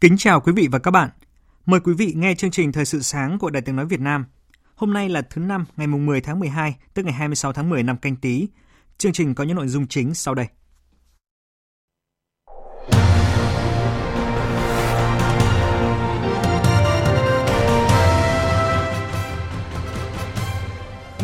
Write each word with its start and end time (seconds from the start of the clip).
Kính 0.00 0.16
chào 0.16 0.40
quý 0.40 0.52
vị 0.52 0.68
và 0.72 0.78
các 0.78 0.90
bạn. 0.90 1.08
Mời 1.66 1.80
quý 1.80 1.92
vị 1.94 2.12
nghe 2.16 2.34
chương 2.34 2.50
trình 2.50 2.72
Thời 2.72 2.84
sự 2.84 3.02
sáng 3.02 3.38
của 3.38 3.50
Đài 3.50 3.62
Tiếng 3.62 3.76
Nói 3.76 3.86
Việt 3.86 4.00
Nam. 4.00 4.24
Hôm 4.74 4.92
nay 4.92 5.08
là 5.08 5.22
thứ 5.22 5.40
năm 5.40 5.64
ngày 5.76 5.86
10 5.86 6.20
tháng 6.20 6.40
12, 6.40 6.76
tức 6.94 7.04
ngày 7.04 7.14
26 7.14 7.52
tháng 7.52 7.70
10 7.70 7.82
năm 7.82 7.96
canh 7.96 8.16
tí. 8.16 8.48
Chương 8.98 9.12
trình 9.12 9.34
có 9.34 9.44
những 9.44 9.56
nội 9.56 9.68
dung 9.68 9.86
chính 9.86 10.14
sau 10.14 10.34
đây. 10.34 10.46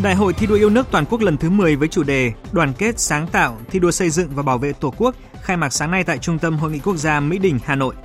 Đại 0.03 0.15
hội 0.15 0.33
thi 0.33 0.47
đua 0.47 0.55
yêu 0.55 0.69
nước 0.69 0.87
toàn 0.91 1.05
quốc 1.05 1.21
lần 1.21 1.37
thứ 1.37 1.49
10 1.49 1.75
với 1.75 1.87
chủ 1.87 2.03
đề 2.03 2.33
Đoàn 2.51 2.73
kết 2.77 2.99
sáng 2.99 3.27
tạo, 3.27 3.57
thi 3.69 3.79
đua 3.79 3.91
xây 3.91 4.09
dựng 4.09 4.29
và 4.35 4.43
bảo 4.43 4.57
vệ 4.57 4.73
Tổ 4.73 4.93
quốc 4.97 5.15
khai 5.41 5.57
mạc 5.57 5.69
sáng 5.69 5.91
nay 5.91 6.03
tại 6.03 6.17
Trung 6.17 6.39
tâm 6.39 6.57
Hội 6.57 6.71
nghị 6.71 6.79
Quốc 6.79 6.95
gia 6.95 7.19
Mỹ 7.19 7.37
Đình, 7.37 7.59
Hà 7.65 7.75
Nội. 7.75 7.95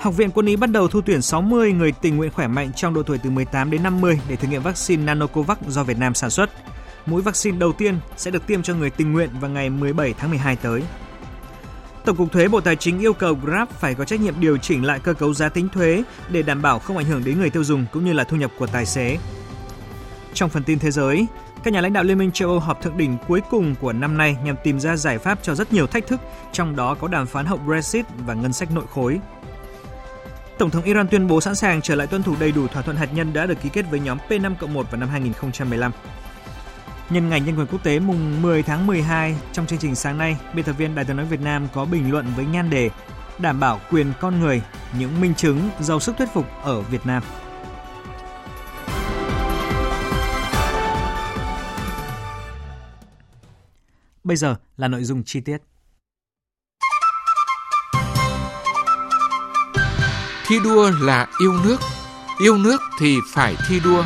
Học 0.00 0.16
viện 0.16 0.30
Quân 0.30 0.46
y 0.46 0.56
bắt 0.56 0.70
đầu 0.70 0.88
thu 0.88 1.00
tuyển 1.00 1.22
60 1.22 1.72
người 1.72 1.92
tình 1.92 2.16
nguyện 2.16 2.30
khỏe 2.30 2.46
mạnh 2.46 2.72
trong 2.76 2.94
độ 2.94 3.02
tuổi 3.02 3.18
từ 3.18 3.30
18 3.30 3.70
đến 3.70 3.82
50 3.82 4.20
để 4.28 4.36
thử 4.36 4.48
nghiệm 4.48 4.62
vaccine 4.62 5.04
Nanocovax 5.04 5.58
do 5.68 5.84
Việt 5.84 5.98
Nam 5.98 6.14
sản 6.14 6.30
xuất. 6.30 6.50
Mũi 7.06 7.22
vaccine 7.22 7.58
đầu 7.58 7.72
tiên 7.72 7.98
sẽ 8.16 8.30
được 8.30 8.46
tiêm 8.46 8.62
cho 8.62 8.74
người 8.74 8.90
tình 8.90 9.12
nguyện 9.12 9.30
vào 9.40 9.50
ngày 9.50 9.70
17 9.70 10.14
tháng 10.18 10.30
12 10.30 10.56
tới. 10.56 10.82
Tổng 12.04 12.16
cục 12.16 12.32
Thuế 12.32 12.48
Bộ 12.48 12.60
Tài 12.60 12.76
chính 12.76 12.98
yêu 12.98 13.12
cầu 13.12 13.34
Grab 13.34 13.68
phải 13.68 13.94
có 13.94 14.04
trách 14.04 14.20
nhiệm 14.20 14.40
điều 14.40 14.56
chỉnh 14.56 14.84
lại 14.84 15.00
cơ 15.00 15.14
cấu 15.14 15.34
giá 15.34 15.48
tính 15.48 15.68
thuế 15.68 16.02
để 16.28 16.42
đảm 16.42 16.62
bảo 16.62 16.78
không 16.78 16.96
ảnh 16.96 17.06
hưởng 17.06 17.24
đến 17.24 17.38
người 17.38 17.50
tiêu 17.50 17.64
dùng 17.64 17.86
cũng 17.92 18.04
như 18.04 18.12
là 18.12 18.24
thu 18.24 18.36
nhập 18.36 18.50
của 18.58 18.66
tài 18.66 18.86
xế. 18.86 19.18
Trong 20.34 20.50
phần 20.50 20.62
tin 20.62 20.78
thế 20.78 20.90
giới, 20.90 21.26
các 21.64 21.72
nhà 21.72 21.80
lãnh 21.80 21.92
đạo 21.92 22.04
Liên 22.04 22.18
minh 22.18 22.30
châu 22.32 22.48
Âu 22.48 22.60
họp 22.60 22.82
thượng 22.82 22.98
đỉnh 22.98 23.16
cuối 23.28 23.40
cùng 23.50 23.74
của 23.80 23.92
năm 23.92 24.18
nay 24.18 24.36
nhằm 24.44 24.56
tìm 24.64 24.80
ra 24.80 24.96
giải 24.96 25.18
pháp 25.18 25.38
cho 25.42 25.54
rất 25.54 25.72
nhiều 25.72 25.86
thách 25.86 26.06
thức, 26.06 26.20
trong 26.52 26.76
đó 26.76 26.94
có 26.94 27.08
đàm 27.08 27.26
phán 27.26 27.46
hậu 27.46 27.58
Brexit 27.58 28.06
và 28.26 28.34
ngân 28.34 28.52
sách 28.52 28.70
nội 28.74 28.84
khối. 28.94 29.20
Tổng 30.60 30.70
thống 30.70 30.84
Iran 30.84 31.08
tuyên 31.08 31.26
bố 31.26 31.40
sẵn 31.40 31.54
sàng 31.54 31.82
trở 31.82 31.94
lại 31.94 32.06
tuân 32.06 32.22
thủ 32.22 32.36
đầy 32.40 32.52
đủ 32.52 32.66
thỏa 32.66 32.82
thuận 32.82 32.96
hạt 32.96 33.08
nhân 33.14 33.32
đã 33.32 33.46
được 33.46 33.54
ký 33.62 33.68
kết 33.68 33.84
với 33.90 34.00
nhóm 34.00 34.18
P5 34.28 34.68
1 34.72 34.90
vào 34.90 35.00
năm 35.00 35.08
2015. 35.08 35.92
Nhân 37.10 37.28
ngày 37.28 37.40
nhân 37.40 37.56
quyền 37.56 37.66
quốc 37.66 37.84
tế 37.84 37.98
mùng 37.98 38.42
10 38.42 38.62
tháng 38.62 38.86
12, 38.86 39.36
trong 39.52 39.66
chương 39.66 39.78
trình 39.78 39.94
sáng 39.94 40.18
nay, 40.18 40.36
biên 40.54 40.64
tập 40.64 40.72
viên 40.72 40.94
Đài 40.94 41.04
tiếng 41.04 41.16
nói 41.16 41.26
Việt 41.26 41.40
Nam 41.40 41.68
có 41.74 41.84
bình 41.84 42.10
luận 42.10 42.26
với 42.36 42.46
nhan 42.46 42.70
đề 42.70 42.90
Đảm 43.38 43.60
bảo 43.60 43.80
quyền 43.90 44.12
con 44.20 44.40
người, 44.40 44.62
những 44.98 45.20
minh 45.20 45.34
chứng 45.34 45.70
giàu 45.80 46.00
sức 46.00 46.16
thuyết 46.18 46.28
phục 46.34 46.46
ở 46.62 46.80
Việt 46.80 47.06
Nam. 47.06 47.22
Bây 54.24 54.36
giờ 54.36 54.56
là 54.76 54.88
nội 54.88 55.04
dung 55.04 55.22
chi 55.24 55.40
tiết. 55.40 55.58
Thi 60.50 60.56
đua 60.64 60.90
là 61.00 61.26
yêu 61.40 61.52
nước, 61.64 61.76
yêu 62.38 62.58
nước 62.58 62.80
thì 63.00 63.16
phải 63.32 63.56
thi 63.68 63.80
đua. 63.84 64.04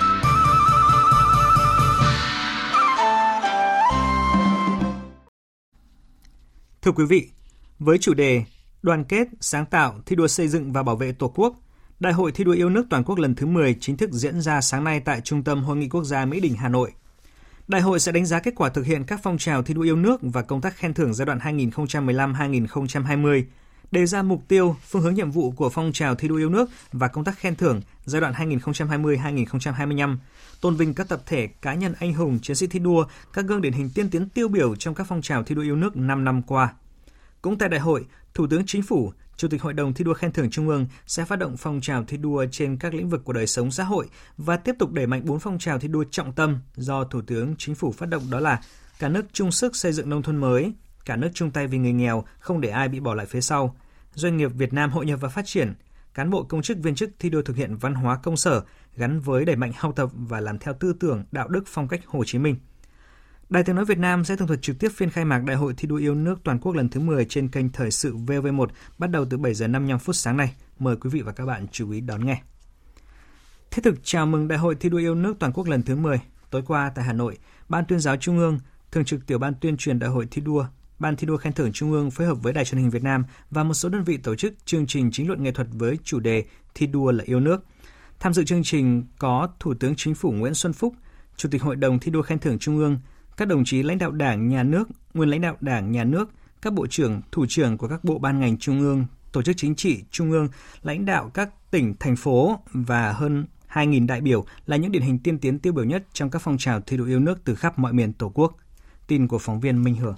Thưa 6.83 6.93
quý 6.93 7.05
vị, 7.05 7.29
với 7.79 7.99
chủ 7.99 8.15
đề 8.15 8.45
Đoàn 8.83 9.05
kết, 9.05 9.29
sáng 9.41 9.67
tạo, 9.67 10.01
thi 10.07 10.17
đua 10.17 10.27
xây 10.27 10.49
dựng 10.49 10.73
và 10.73 10.83
bảo 10.83 10.97
vệ 10.97 11.13
Tổ 11.13 11.29
quốc, 11.29 11.57
Đại 12.01 12.13
hội 12.13 12.33
thi 12.33 12.45
đua 12.45 12.53
yêu 12.53 12.71
nước 12.71 12.87
toàn 12.91 13.05
quốc 13.05 13.19
lần 13.19 13.35
thứ 13.35 13.47
10 13.47 13.77
chính 13.81 13.97
thức 13.97 14.11
diễn 14.13 14.41
ra 14.41 14.61
sáng 14.61 14.85
nay 14.85 15.01
tại 15.01 15.21
Trung 15.21 15.45
tâm 15.45 15.65
Hội 15.65 15.77
nghị 15.77 15.89
Quốc 15.89 16.05
gia 16.05 16.25
Mỹ 16.25 16.41
Đình, 16.41 16.55
Hà 16.55 16.69
Nội. 16.69 16.93
Đại 17.69 17.83
hội 17.83 18.01
sẽ 18.01 18.13
đánh 18.13 18.27
giá 18.27 18.41
kết 18.41 18.55
quả 18.57 18.69
thực 18.69 18.87
hiện 18.87 19.05
các 19.05 19.21
phong 19.23 19.39
trào 19.39 19.63
thi 19.63 19.75
đua 19.75 19.83
yêu 19.83 19.97
nước 19.97 20.21
và 20.23 20.43
công 20.43 20.61
tác 20.61 20.77
khen 20.77 20.95
thưởng 20.95 21.15
giai 21.15 21.27
đoạn 21.27 21.39
2015-2020, 21.39 23.45
đề 23.95 24.07
ra 24.07 24.23
mục 24.23 24.43
tiêu, 24.49 24.77
phương 24.83 25.03
hướng 25.03 25.15
nhiệm 25.15 25.31
vụ 25.31 25.51
của 25.51 25.71
phong 25.71 25.93
trào 25.93 26.15
thi 26.15 26.29
đua 26.29 26.37
yêu 26.37 26.51
nước 26.51 26.71
và 26.93 27.09
công 27.09 27.25
tác 27.25 27.39
khen 27.39 27.57
thưởng 27.57 27.81
giai 28.05 28.21
đoạn 28.21 28.33
2020-2025, 28.33 30.17
tôn 30.61 30.77
vinh 30.77 30.95
các 30.95 31.09
tập 31.09 31.23
thể 31.27 31.47
cá 31.47 31.75
nhân 31.75 31.95
anh 31.99 32.15
hùng 32.15 32.39
chiến 32.43 32.57
sĩ 32.57 32.67
thi 32.67 32.79
đua, 32.79 33.07
các 33.33 33.45
gương 33.45 33.61
điển 33.61 33.73
hình 33.73 33.91
tiên 33.95 34.11
tiến 34.11 34.29
tiêu 34.29 34.49
biểu 34.49 34.77
trong 34.77 34.95
các 34.95 35.07
phong 35.09 35.23
trào 35.23 35.43
thi 35.43 35.55
đua 35.55 35.63
yêu 35.63 35.77
nước 35.77 35.97
5 35.97 36.25
năm 36.25 36.43
qua. 36.43 36.75
Cũng 37.43 37.59
tại 37.59 37.69
đại 37.69 37.81
hội, 37.81 38.05
Thủ 38.35 38.47
tướng 38.47 38.67
Chính 38.67 38.83
phủ, 38.83 39.13
Chủ 39.37 39.49
tịch 39.49 39.63
Hội 39.63 39.73
đồng 39.73 39.95
thi 39.95 40.05
đua 40.05 40.15
khen 40.15 40.33
thưởng 40.33 40.51
Trung 40.51 40.69
ương 40.69 40.87
sẽ 41.07 41.25
phát 41.25 41.39
động 41.39 41.57
phong 41.57 41.81
trào 41.81 42.05
thi 42.05 42.17
đua 42.17 42.47
trên 42.51 42.77
các 42.77 42.95
lĩnh 42.95 43.09
vực 43.09 43.25
của 43.25 43.33
đời 43.33 43.47
sống 43.47 43.71
xã 43.71 43.85
hội 43.85 44.09
và 44.37 44.57
tiếp 44.57 44.75
tục 44.79 44.93
đẩy 44.93 45.07
mạnh 45.07 45.23
bốn 45.25 45.41
phong 45.41 45.59
trào 45.59 45.79
thi 45.79 45.89
đua 45.89 46.05
trọng 46.11 46.33
tâm 46.33 46.59
do 46.77 47.05
Thủ 47.05 47.23
tướng 47.23 47.55
Chính 47.59 47.75
phủ 47.75 47.93
phát 47.93 48.09
động 48.09 48.31
đó 48.31 48.41
là 48.41 48.61
cả 48.99 49.09
nước 49.09 49.27
chung 49.33 49.53
sức 49.53 49.77
xây 49.77 49.93
dựng 49.93 50.11
nông 50.11 50.23
thôn 50.23 50.37
mới, 50.37 50.73
cả 51.05 51.17
nước 51.17 51.31
chung 51.35 51.51
tay 51.51 51.67
vì 51.67 51.79
người 51.79 51.93
nghèo, 51.93 52.25
không 52.39 52.61
để 52.61 52.69
ai 52.69 52.89
bị 52.89 53.01
bỏ 53.01 53.15
lại 53.15 53.27
phía 53.27 53.41
sau, 53.41 53.77
doanh 54.15 54.37
nghiệp 54.37 54.51
Việt 54.55 54.73
Nam 54.73 54.91
hội 54.91 55.07
nhập 55.07 55.21
và 55.21 55.29
phát 55.29 55.47
triển, 55.47 55.75
cán 56.15 56.31
bộ 56.31 56.43
công 56.43 56.63
chức 56.63 56.79
viên 56.79 56.95
chức 56.95 57.11
thi 57.19 57.31
đua 57.31 57.43
thực 57.43 57.57
hiện 57.57 57.77
văn 57.77 57.95
hóa 57.95 58.17
công 58.17 58.37
sở 58.37 58.63
gắn 58.97 59.21
với 59.21 59.45
đẩy 59.45 59.57
mạnh 59.57 59.73
học 59.77 59.93
tập 59.97 60.11
và 60.13 60.41
làm 60.41 60.59
theo 60.59 60.75
tư 60.75 60.93
tưởng, 61.01 61.25
đạo 61.33 61.49
đức 61.49 61.65
phong 61.67 61.89
cách 61.89 62.01
Hồ 62.07 62.25
Chí 62.25 62.39
Minh. 62.39 62.57
Đài 63.49 63.65
Tiếng 63.65 63.77
nói 63.77 63.85
Việt 63.85 63.99
Nam 63.99 64.25
sẽ 64.25 64.37
tường 64.37 64.49
thuật 64.49 64.63
trực 64.63 64.79
tiếp 64.79 64.89
phiên 64.95 65.11
khai 65.11 65.25
mạc 65.25 65.39
Đại 65.39 65.57
hội 65.57 65.75
thi 65.77 65.89
đua 65.89 65.97
yêu 65.97 66.15
nước 66.15 66.39
toàn 66.45 66.59
quốc 66.59 66.73
lần 66.73 66.89
thứ 66.89 67.01
10 67.01 67.25
trên 67.25 67.49
kênh 67.49 67.69
Thời 67.69 67.91
sự 67.91 68.17
VV1 68.17 68.67
bắt 68.99 69.11
đầu 69.11 69.25
từ 69.31 69.37
7 69.37 69.55
giờ 69.55 69.67
55 69.67 69.99
phút 69.99 70.17
sáng 70.17 70.37
nay. 70.37 70.55
Mời 70.79 70.97
quý 70.97 71.11
vị 71.11 71.21
và 71.21 71.33
các 71.33 71.47
bạn 71.47 71.67
chú 71.73 71.91
ý 71.91 72.01
đón 72.01 72.27
nghe. 72.27 72.43
Thiết 73.71 73.83
thực 73.85 73.95
chào 74.03 74.27
mừng 74.27 74.49
Đại 74.49 74.59
hội 74.59 74.75
thi 74.75 74.89
đua 74.89 74.99
yêu 74.99 75.15
nước 75.15 75.37
toàn 75.39 75.53
quốc 75.53 75.69
lần 75.69 75.83
thứ 75.83 75.97
10. 75.97 76.21
Tối 76.51 76.63
qua 76.67 76.93
tại 76.95 77.05
Hà 77.05 77.13
Nội, 77.13 77.39
Ban 77.69 77.85
tuyên 77.85 78.01
giáo 78.01 78.17
Trung 78.17 78.39
ương, 78.39 78.59
Thường 78.91 79.05
trực 79.05 79.27
Tiểu 79.27 79.39
ban 79.39 79.55
tuyên 79.61 79.77
truyền 79.77 79.99
Đại 79.99 80.11
hội 80.11 80.29
thi 80.31 80.43
đua 80.43 80.67
Ban 80.99 81.17
thi 81.17 81.27
đua 81.27 81.37
khen 81.37 81.53
thưởng 81.53 81.73
Trung 81.73 81.93
ương 81.93 82.11
phối 82.11 82.27
hợp 82.27 82.43
với 82.43 82.53
Đài 82.53 82.65
truyền 82.65 82.81
hình 82.81 82.91
Việt 82.91 83.03
Nam 83.03 83.25
và 83.51 83.65
một 83.65 83.75
số 83.75 83.89
đơn 83.89 84.05
vị 84.05 84.17
tổ 84.17 84.37
chức 84.37 84.55
chương 84.65 84.87
trình 84.87 85.11
chính 85.13 85.27
luận 85.27 85.43
nghệ 85.43 85.53
thuật 85.53 85.67
với 85.73 85.99
chủ 86.05 86.21
đề 86.21 86.45
Thi 86.75 86.87
đua 86.87 87.11
là 87.13 87.25
yêu 87.27 87.41
nước. 87.41 87.65
Tham 88.21 88.35
dự 88.35 88.45
chương 88.45 88.63
trình 88.63 89.07
có 89.19 89.49
Thủ 89.61 89.75
tướng 89.81 89.95
Chính 89.97 90.15
phủ 90.15 90.33
Nguyễn 90.33 90.55
Xuân 90.55 90.73
Phúc, 90.73 90.95
Chủ 91.37 91.49
tịch 91.53 91.63
Hội 91.63 91.77
đồng 91.77 91.99
thi 91.99 92.11
đua 92.11 92.23
khen 92.23 92.39
thưởng 92.39 92.59
Trung 92.59 92.79
ương, 92.79 92.99
các 93.37 93.49
đồng 93.49 93.65
chí 93.65 93.83
lãnh 93.83 93.99
đạo 93.99 94.11
Đảng, 94.11 94.49
Nhà 94.49 94.63
nước, 94.63 94.89
nguyên 95.15 95.29
lãnh 95.29 95.41
đạo 95.41 95.57
Đảng, 95.61 95.93
Nhà 95.93 96.05
nước, 96.05 96.31
các 96.63 96.73
bộ 96.73 96.87
trưởng, 96.87 97.21
thủ 97.33 97.47
trưởng 97.49 97.79
của 97.79 97.89
các 97.89 98.05
bộ 98.05 98.19
ban 98.19 98.41
ngành 98.41 98.59
Trung 98.59 98.81
ương, 98.81 99.07
tổ 99.33 99.43
chức 99.43 99.57
chính 99.57 99.75
trị 99.75 100.03
Trung 100.11 100.31
ương, 100.31 100.49
lãnh 100.83 101.05
đạo 101.05 101.31
các 101.35 101.51
tỉnh, 101.71 101.95
thành 102.01 102.17
phố 102.17 102.59
và 102.73 103.13
hơn 103.13 103.47
2.000 103.69 104.07
đại 104.07 104.21
biểu 104.21 104.45
là 104.67 104.77
những 104.77 104.93
điển 104.93 105.03
hình 105.03 105.19
tiên 105.19 105.39
tiến 105.39 105.59
tiêu 105.59 105.73
biểu 105.73 105.85
nhất 105.85 106.05
trong 106.13 106.31
các 106.31 106.43
phong 106.43 106.59
trào 106.59 106.81
thi 106.81 106.97
đua 106.97 107.05
yêu 107.05 107.21
nước 107.21 107.39
từ 107.45 107.55
khắp 107.55 107.79
mọi 107.79 107.93
miền 107.93 108.13
Tổ 108.13 108.33
quốc. 108.35 108.57
Tin 109.07 109.29
của 109.29 109.39
phóng 109.39 109.61
viên 109.61 109.85
Minh 109.85 109.97
Hưởng. 109.97 110.17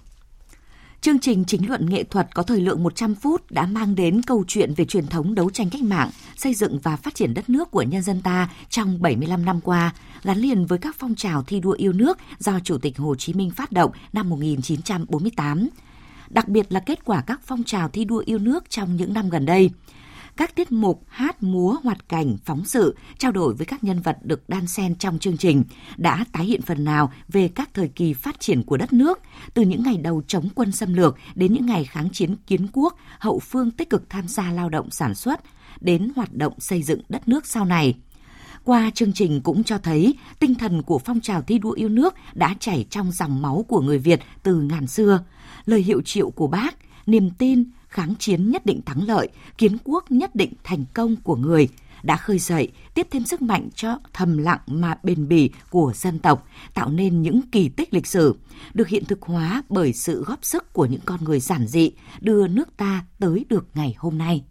Chương 1.06 1.18
trình 1.18 1.44
chính 1.44 1.68
luận 1.68 1.90
nghệ 1.90 2.04
thuật 2.04 2.34
có 2.34 2.42
thời 2.42 2.60
lượng 2.60 2.82
100 2.82 3.14
phút 3.14 3.50
đã 3.50 3.66
mang 3.66 3.94
đến 3.94 4.22
câu 4.22 4.44
chuyện 4.48 4.74
về 4.74 4.84
truyền 4.84 5.06
thống 5.06 5.34
đấu 5.34 5.50
tranh 5.50 5.70
cách 5.70 5.82
mạng, 5.82 6.10
xây 6.36 6.54
dựng 6.54 6.78
và 6.82 6.96
phát 6.96 7.14
triển 7.14 7.34
đất 7.34 7.50
nước 7.50 7.70
của 7.70 7.82
nhân 7.82 8.02
dân 8.02 8.22
ta 8.22 8.48
trong 8.70 9.02
75 9.02 9.44
năm 9.44 9.60
qua, 9.60 9.92
gắn 10.22 10.38
liền 10.38 10.66
với 10.66 10.78
các 10.78 10.96
phong 10.98 11.14
trào 11.14 11.42
thi 11.42 11.60
đua 11.60 11.70
yêu 11.70 11.92
nước 11.92 12.18
do 12.38 12.60
Chủ 12.64 12.78
tịch 12.78 12.98
Hồ 12.98 13.14
Chí 13.14 13.34
Minh 13.34 13.50
phát 13.50 13.72
động 13.72 13.90
năm 14.12 14.28
1948. 14.28 15.68
Đặc 16.30 16.48
biệt 16.48 16.72
là 16.72 16.80
kết 16.80 17.04
quả 17.04 17.22
các 17.26 17.40
phong 17.44 17.64
trào 17.64 17.88
thi 17.88 18.04
đua 18.04 18.22
yêu 18.26 18.38
nước 18.38 18.70
trong 18.70 18.96
những 18.96 19.14
năm 19.14 19.28
gần 19.28 19.46
đây– 19.46 19.70
các 20.36 20.54
tiết 20.54 20.72
mục 20.72 21.04
hát 21.08 21.42
múa 21.42 21.76
hoạt 21.82 22.08
cảnh 22.08 22.36
phóng 22.44 22.64
sự 22.64 22.96
trao 23.18 23.32
đổi 23.32 23.54
với 23.54 23.66
các 23.66 23.84
nhân 23.84 24.00
vật 24.00 24.18
được 24.22 24.48
đan 24.48 24.66
xen 24.66 24.94
trong 24.94 25.18
chương 25.18 25.36
trình 25.36 25.64
đã 25.96 26.24
tái 26.32 26.44
hiện 26.44 26.62
phần 26.62 26.84
nào 26.84 27.12
về 27.28 27.48
các 27.48 27.70
thời 27.74 27.88
kỳ 27.88 28.12
phát 28.12 28.40
triển 28.40 28.62
của 28.62 28.76
đất 28.76 28.92
nước 28.92 29.20
từ 29.54 29.62
những 29.62 29.82
ngày 29.82 29.96
đầu 29.96 30.22
chống 30.26 30.48
quân 30.54 30.72
xâm 30.72 30.94
lược 30.94 31.16
đến 31.34 31.52
những 31.52 31.66
ngày 31.66 31.84
kháng 31.84 32.08
chiến 32.12 32.36
kiến 32.46 32.66
quốc 32.72 32.96
hậu 33.18 33.38
phương 33.38 33.70
tích 33.70 33.90
cực 33.90 34.10
tham 34.10 34.28
gia 34.28 34.52
lao 34.52 34.68
động 34.68 34.90
sản 34.90 35.14
xuất 35.14 35.40
đến 35.80 36.12
hoạt 36.16 36.34
động 36.34 36.60
xây 36.60 36.82
dựng 36.82 37.00
đất 37.08 37.28
nước 37.28 37.46
sau 37.46 37.64
này 37.64 37.94
Qua 38.64 38.90
chương 38.94 39.12
trình 39.12 39.40
cũng 39.40 39.64
cho 39.64 39.78
thấy 39.78 40.14
tinh 40.38 40.54
thần 40.54 40.82
của 40.82 40.98
phong 40.98 41.20
trào 41.20 41.42
thi 41.42 41.58
đua 41.58 41.70
yêu 41.70 41.88
nước 41.88 42.14
đã 42.34 42.54
chảy 42.60 42.86
trong 42.90 43.12
dòng 43.12 43.42
máu 43.42 43.64
của 43.68 43.80
người 43.80 43.98
Việt 43.98 44.20
từ 44.42 44.60
ngàn 44.60 44.86
xưa. 44.86 45.24
Lời 45.64 45.82
hiệu 45.82 46.02
triệu 46.04 46.30
của 46.30 46.46
bác, 46.46 46.76
niềm 47.06 47.30
tin, 47.30 47.64
kháng 47.96 48.14
chiến 48.18 48.50
nhất 48.50 48.66
định 48.66 48.80
thắng 48.86 49.02
lợi, 49.02 49.28
kiến 49.58 49.76
quốc 49.84 50.10
nhất 50.10 50.34
định 50.34 50.52
thành 50.64 50.84
công 50.94 51.16
của 51.16 51.36
người 51.36 51.68
đã 52.02 52.16
khơi 52.16 52.38
dậy, 52.38 52.72
tiếp 52.94 53.06
thêm 53.10 53.24
sức 53.24 53.42
mạnh 53.42 53.68
cho 53.74 53.98
thầm 54.12 54.38
lặng 54.38 54.58
mà 54.66 54.98
bền 55.02 55.28
bỉ 55.28 55.50
của 55.70 55.92
dân 55.94 56.18
tộc, 56.18 56.46
tạo 56.74 56.88
nên 56.88 57.22
những 57.22 57.40
kỳ 57.52 57.68
tích 57.68 57.94
lịch 57.94 58.06
sử, 58.06 58.36
được 58.74 58.88
hiện 58.88 59.04
thực 59.04 59.22
hóa 59.22 59.62
bởi 59.68 59.92
sự 59.92 60.24
góp 60.24 60.44
sức 60.44 60.72
của 60.72 60.86
những 60.86 61.00
con 61.04 61.24
người 61.24 61.40
giản 61.40 61.66
dị, 61.66 61.90
đưa 62.20 62.48
nước 62.48 62.76
ta 62.76 63.04
tới 63.18 63.44
được 63.48 63.66
ngày 63.74 63.94
hôm 63.98 64.18
nay. 64.18 64.44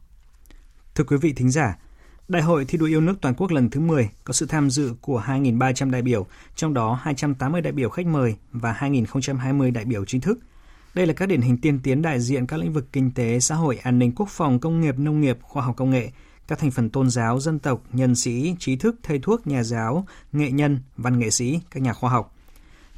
Thưa 0.95 1.03
quý 1.03 1.17
vị 1.21 1.33
thính 1.33 1.51
giả, 1.51 1.77
Đại 2.27 2.41
hội 2.41 2.65
thi 2.65 2.77
đua 2.77 2.85
yêu 2.85 3.01
nước 3.01 3.15
toàn 3.21 3.35
quốc 3.35 3.51
lần 3.51 3.69
thứ 3.69 3.79
10 3.79 4.09
có 4.23 4.33
sự 4.33 4.45
tham 4.45 4.69
dự 4.69 4.93
của 5.01 5.23
2.300 5.25 5.91
đại 5.91 6.01
biểu, 6.01 6.25
trong 6.55 6.73
đó 6.73 6.99
280 7.01 7.61
đại 7.61 7.73
biểu 7.73 7.89
khách 7.89 8.05
mời 8.05 8.35
và 8.51 8.73
2.020 8.79 9.73
đại 9.73 9.85
biểu 9.85 10.05
chính 10.05 10.21
thức. 10.21 10.39
Đây 10.95 11.07
là 11.07 11.13
các 11.13 11.25
điển 11.25 11.41
hình 11.41 11.57
tiên 11.57 11.79
tiến 11.83 12.01
đại 12.01 12.19
diện 12.19 12.47
các 12.47 12.57
lĩnh 12.57 12.73
vực 12.73 12.85
kinh 12.93 13.11
tế, 13.11 13.39
xã 13.39 13.55
hội, 13.55 13.77
an 13.77 13.99
ninh, 13.99 14.11
quốc 14.15 14.29
phòng, 14.29 14.59
công 14.59 14.81
nghiệp, 14.81 14.99
nông 14.99 15.21
nghiệp, 15.21 15.37
khoa 15.41 15.63
học 15.63 15.75
công 15.77 15.89
nghệ, 15.89 16.11
các 16.47 16.59
thành 16.59 16.71
phần 16.71 16.89
tôn 16.89 17.09
giáo, 17.09 17.39
dân 17.39 17.59
tộc, 17.59 17.83
nhân 17.93 18.15
sĩ, 18.15 18.55
trí 18.59 18.75
thức, 18.75 18.95
thầy 19.03 19.19
thuốc, 19.19 19.47
nhà 19.47 19.63
giáo, 19.63 20.05
nghệ 20.31 20.51
nhân, 20.51 20.79
văn 20.97 21.19
nghệ 21.19 21.29
sĩ, 21.29 21.59
các 21.71 21.83
nhà 21.83 21.93
khoa 21.93 22.09
học. 22.09 22.35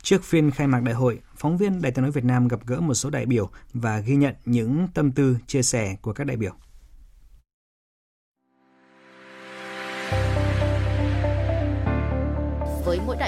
Trước 0.01 0.23
phiên 0.23 0.51
khai 0.51 0.67
mạc 0.67 0.79
đại 0.79 0.95
hội, 0.95 1.19
phóng 1.35 1.57
viên 1.57 1.81
Đài 1.81 1.91
tiếng 1.91 2.03
nói 2.03 2.11
Việt 2.11 2.23
Nam 2.23 2.47
gặp 2.47 2.59
gỡ 2.65 2.79
một 2.79 2.93
số 2.93 3.09
đại 3.09 3.25
biểu 3.25 3.49
và 3.73 3.99
ghi 3.99 4.15
nhận 4.15 4.35
những 4.45 4.87
tâm 4.93 5.11
tư, 5.11 5.37
chia 5.47 5.61
sẻ 5.61 5.95
của 6.01 6.13
các 6.13 6.23
đại 6.23 6.37
biểu. 6.37 6.51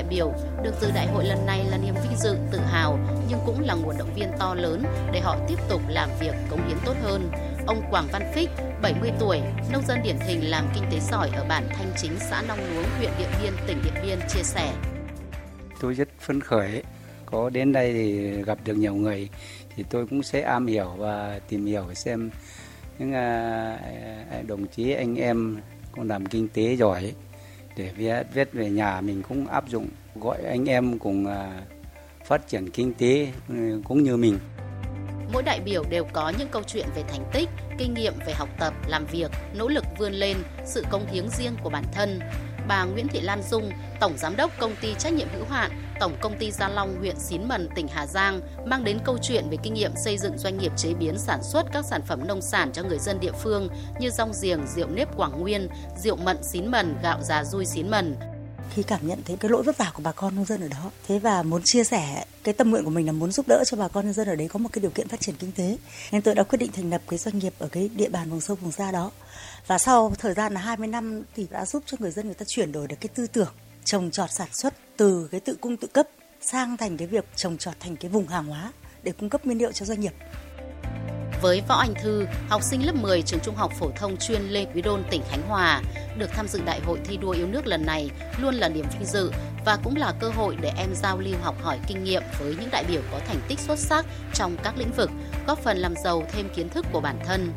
Biểu, 0.09 0.33
được 0.63 0.73
dự 0.81 0.91
đại 0.95 1.07
hội 1.07 1.25
lần 1.25 1.45
này 1.45 1.65
là 1.65 1.77
niềm 1.77 1.95
vinh 2.03 2.17
dự, 2.17 2.35
tự 2.51 2.59
hào 2.59 2.99
nhưng 3.29 3.39
cũng 3.45 3.61
là 3.61 3.73
nguồn 3.73 3.97
động 3.97 4.13
viên 4.15 4.29
to 4.39 4.55
lớn 4.55 4.83
để 5.13 5.19
họ 5.19 5.37
tiếp 5.47 5.57
tục 5.69 5.81
làm 5.89 6.09
việc 6.19 6.33
cống 6.49 6.67
hiến 6.67 6.77
tốt 6.85 6.95
hơn. 7.03 7.31
Ông 7.67 7.81
Quảng 7.91 8.07
Văn 8.11 8.31
Phích, 8.35 8.49
70 8.81 9.11
tuổi, 9.19 9.41
nông 9.71 9.85
dân 9.87 9.99
điển 10.03 10.15
hình 10.19 10.49
làm 10.49 10.65
kinh 10.75 10.83
tế 10.91 10.99
giỏi 10.99 11.29
ở 11.33 11.45
bản 11.49 11.63
Thanh 11.69 11.91
Chính, 11.97 12.19
xã 12.19 12.41
Nong 12.47 12.59
Luống, 12.75 12.85
huyện 12.97 13.11
Điện 13.19 13.29
Biên, 13.43 13.53
tỉnh 13.67 13.81
Điện 13.83 13.93
Biên 14.03 14.19
chia 14.29 14.43
sẻ. 14.43 14.73
Tôi 15.81 15.93
rất 15.93 16.09
phấn 16.19 16.41
khởi, 16.41 16.83
có 17.25 17.49
đến 17.49 17.73
đây 17.73 17.93
thì 17.93 18.31
gặp 18.43 18.57
được 18.65 18.75
nhiều 18.75 18.93
người 18.93 19.29
thì 19.75 19.83
tôi 19.89 20.07
cũng 20.07 20.23
sẽ 20.23 20.41
am 20.41 20.67
hiểu 20.67 20.93
và 20.97 21.39
tìm 21.49 21.65
hiểu 21.65 21.93
xem 21.93 22.29
những 22.99 23.13
à, 23.13 23.77
à, 24.31 24.41
đồng 24.47 24.67
chí 24.67 24.91
anh 24.91 25.15
em 25.15 25.57
cũng 25.91 26.07
làm 26.07 26.25
kinh 26.25 26.47
tế 26.47 26.75
giỏi 26.75 27.13
để 27.77 27.91
viết, 27.97 28.23
viết 28.33 28.53
về 28.53 28.69
nhà 28.69 29.01
mình 29.01 29.21
cũng 29.29 29.47
áp 29.47 29.69
dụng 29.69 29.87
gọi 30.15 30.43
anh 30.43 30.69
em 30.69 30.99
cùng 30.99 31.25
à, 31.25 31.61
phát 32.25 32.47
triển 32.47 32.69
kinh 32.69 32.93
tế 32.93 33.31
ừ, 33.49 33.81
cũng 33.83 34.03
như 34.03 34.17
mình. 34.17 34.39
Mỗi 35.33 35.43
đại 35.43 35.59
biểu 35.59 35.83
đều 35.89 36.03
có 36.13 36.33
những 36.39 36.47
câu 36.51 36.61
chuyện 36.67 36.87
về 36.95 37.03
thành 37.07 37.29
tích, 37.33 37.49
kinh 37.77 37.93
nghiệm 37.93 38.13
về 38.25 38.33
học 38.33 38.49
tập, 38.59 38.73
làm 38.87 39.05
việc, 39.05 39.31
nỗ 39.55 39.67
lực 39.67 39.85
vươn 39.97 40.13
lên, 40.13 40.37
sự 40.65 40.85
công 40.89 41.07
hiến 41.07 41.29
riêng 41.29 41.53
của 41.63 41.69
bản 41.69 41.83
thân. 41.91 42.19
Bà 42.67 42.83
Nguyễn 42.83 43.07
Thị 43.07 43.21
Lan 43.21 43.41
Dung, 43.49 43.69
Tổng 43.99 44.17
Giám 44.17 44.35
đốc 44.35 44.51
Công 44.59 44.75
ty 44.81 44.93
Trách 44.93 45.13
nhiệm 45.13 45.27
hữu 45.33 45.45
hạn 45.49 45.71
Tổng 45.99 46.17
Công 46.21 46.37
ty 46.37 46.51
Gia 46.51 46.69
Long 46.69 46.95
huyện 46.99 47.19
Xín 47.19 47.47
Mần, 47.47 47.69
tỉnh 47.75 47.87
Hà 47.87 48.05
Giang 48.07 48.41
mang 48.65 48.83
đến 48.83 48.99
câu 49.05 49.17
chuyện 49.21 49.49
về 49.49 49.57
kinh 49.63 49.73
nghiệm 49.73 49.91
xây 50.05 50.17
dựng 50.17 50.37
doanh 50.37 50.57
nghiệp 50.57 50.71
chế 50.77 50.93
biến 50.93 51.17
sản 51.17 51.39
xuất 51.43 51.65
các 51.73 51.85
sản 51.85 52.01
phẩm 52.01 52.27
nông 52.27 52.41
sản 52.41 52.71
cho 52.73 52.83
người 52.83 52.99
dân 52.99 53.19
địa 53.19 53.31
phương 53.43 53.69
như 53.99 54.09
rong 54.09 54.31
giềng, 54.41 54.67
rượu 54.67 54.87
nếp 54.87 55.17
Quảng 55.17 55.41
Nguyên, 55.41 55.69
rượu 55.97 56.15
mận 56.15 56.43
Xín 56.43 56.71
Mần, 56.71 56.95
gạo 57.03 57.21
già 57.21 57.43
rui 57.43 57.65
Xín 57.65 57.89
Mần 57.89 58.15
khi 58.73 58.83
cảm 58.83 59.07
nhận 59.07 59.19
thấy 59.25 59.37
cái 59.37 59.51
lỗi 59.51 59.63
vất 59.63 59.77
vả 59.77 59.91
của 59.93 60.01
bà 60.03 60.11
con 60.11 60.35
nông 60.35 60.45
dân 60.45 60.61
ở 60.61 60.67
đó. 60.67 60.91
Thế 61.07 61.19
và 61.19 61.43
muốn 61.43 61.61
chia 61.65 61.83
sẻ 61.83 62.25
cái 62.43 62.53
tâm 62.53 62.69
nguyện 62.69 62.83
của 62.83 62.89
mình 62.89 63.05
là 63.05 63.11
muốn 63.11 63.31
giúp 63.31 63.47
đỡ 63.47 63.63
cho 63.65 63.77
bà 63.77 63.87
con 63.87 64.05
nhân 64.05 64.13
dân 64.13 64.27
ở 64.27 64.35
đấy 64.35 64.47
có 64.47 64.59
một 64.59 64.69
cái 64.73 64.81
điều 64.81 64.91
kiện 64.91 65.07
phát 65.07 65.19
triển 65.21 65.35
kinh 65.39 65.51
tế. 65.51 65.77
Nên 66.11 66.21
tôi 66.21 66.35
đã 66.35 66.43
quyết 66.43 66.57
định 66.57 66.71
thành 66.71 66.89
lập 66.89 67.01
cái 67.07 67.19
doanh 67.19 67.39
nghiệp 67.39 67.53
ở 67.59 67.67
cái 67.67 67.89
địa 67.95 68.09
bàn 68.09 68.29
vùng 68.29 68.41
sâu, 68.41 68.57
vùng 68.61 68.71
xa 68.71 68.91
đó. 68.91 69.11
Và 69.67 69.77
sau 69.77 70.13
thời 70.19 70.33
gian 70.33 70.53
là 70.53 70.61
20 70.61 70.87
năm 70.87 71.23
thì 71.35 71.47
đã 71.51 71.65
giúp 71.65 71.83
cho 71.85 71.97
người 71.99 72.11
dân 72.11 72.25
người 72.25 72.35
ta 72.35 72.45
chuyển 72.47 72.71
đổi 72.71 72.87
được 72.87 72.95
cái 73.01 73.09
tư 73.15 73.27
tưởng 73.27 73.53
trồng 73.85 74.11
trọt 74.11 74.31
sản 74.31 74.47
xuất 74.53 74.73
từ 74.97 75.27
cái 75.31 75.39
tự 75.39 75.57
cung 75.61 75.77
tự 75.77 75.87
cấp 75.87 76.07
sang 76.41 76.77
thành 76.77 76.97
cái 76.97 77.07
việc 77.07 77.25
trồng 77.35 77.57
trọt 77.57 77.73
thành 77.79 77.95
cái 77.95 78.11
vùng 78.11 78.27
hàng 78.27 78.45
hóa 78.45 78.71
để 79.03 79.11
cung 79.11 79.29
cấp 79.29 79.45
nguyên 79.45 79.57
liệu 79.57 79.71
cho 79.71 79.85
doanh 79.85 79.99
nghiệp 79.99 80.13
với 81.41 81.61
Võ 81.67 81.75
Anh 81.75 81.93
Thư, 82.01 82.25
học 82.49 82.63
sinh 82.63 82.85
lớp 82.85 82.95
10 82.95 83.21
trường 83.21 83.39
Trung 83.39 83.55
học 83.55 83.71
phổ 83.79 83.89
thông 83.95 84.17
chuyên 84.17 84.41
Lê 84.41 84.65
Quý 84.65 84.81
Đôn, 84.81 85.03
tỉnh 85.09 85.21
Khánh 85.29 85.41
Hòa, 85.47 85.81
được 86.17 86.29
tham 86.33 86.47
dự 86.47 86.61
đại 86.65 86.79
hội 86.85 86.99
thi 87.05 87.17
đua 87.17 87.31
yêu 87.31 87.47
nước 87.47 87.67
lần 87.67 87.85
này 87.85 88.09
luôn 88.41 88.55
là 88.55 88.69
niềm 88.69 88.85
vinh 88.93 89.05
dự 89.05 89.31
và 89.65 89.77
cũng 89.83 89.95
là 89.95 90.13
cơ 90.19 90.29
hội 90.29 90.57
để 90.61 90.71
em 90.77 90.89
giao 90.95 91.17
lưu 91.17 91.35
học 91.41 91.55
hỏi 91.61 91.79
kinh 91.87 92.03
nghiệm 92.03 92.23
với 92.39 92.55
những 92.59 92.69
đại 92.71 92.85
biểu 92.91 93.01
có 93.11 93.19
thành 93.27 93.39
tích 93.47 93.59
xuất 93.59 93.79
sắc 93.79 94.05
trong 94.33 94.57
các 94.63 94.77
lĩnh 94.77 94.91
vực, 94.91 95.11
góp 95.47 95.59
phần 95.59 95.77
làm 95.77 95.93
giàu 96.03 96.23
thêm 96.31 96.49
kiến 96.55 96.69
thức 96.69 96.85
của 96.91 97.01
bản 97.01 97.19
thân. 97.25 97.51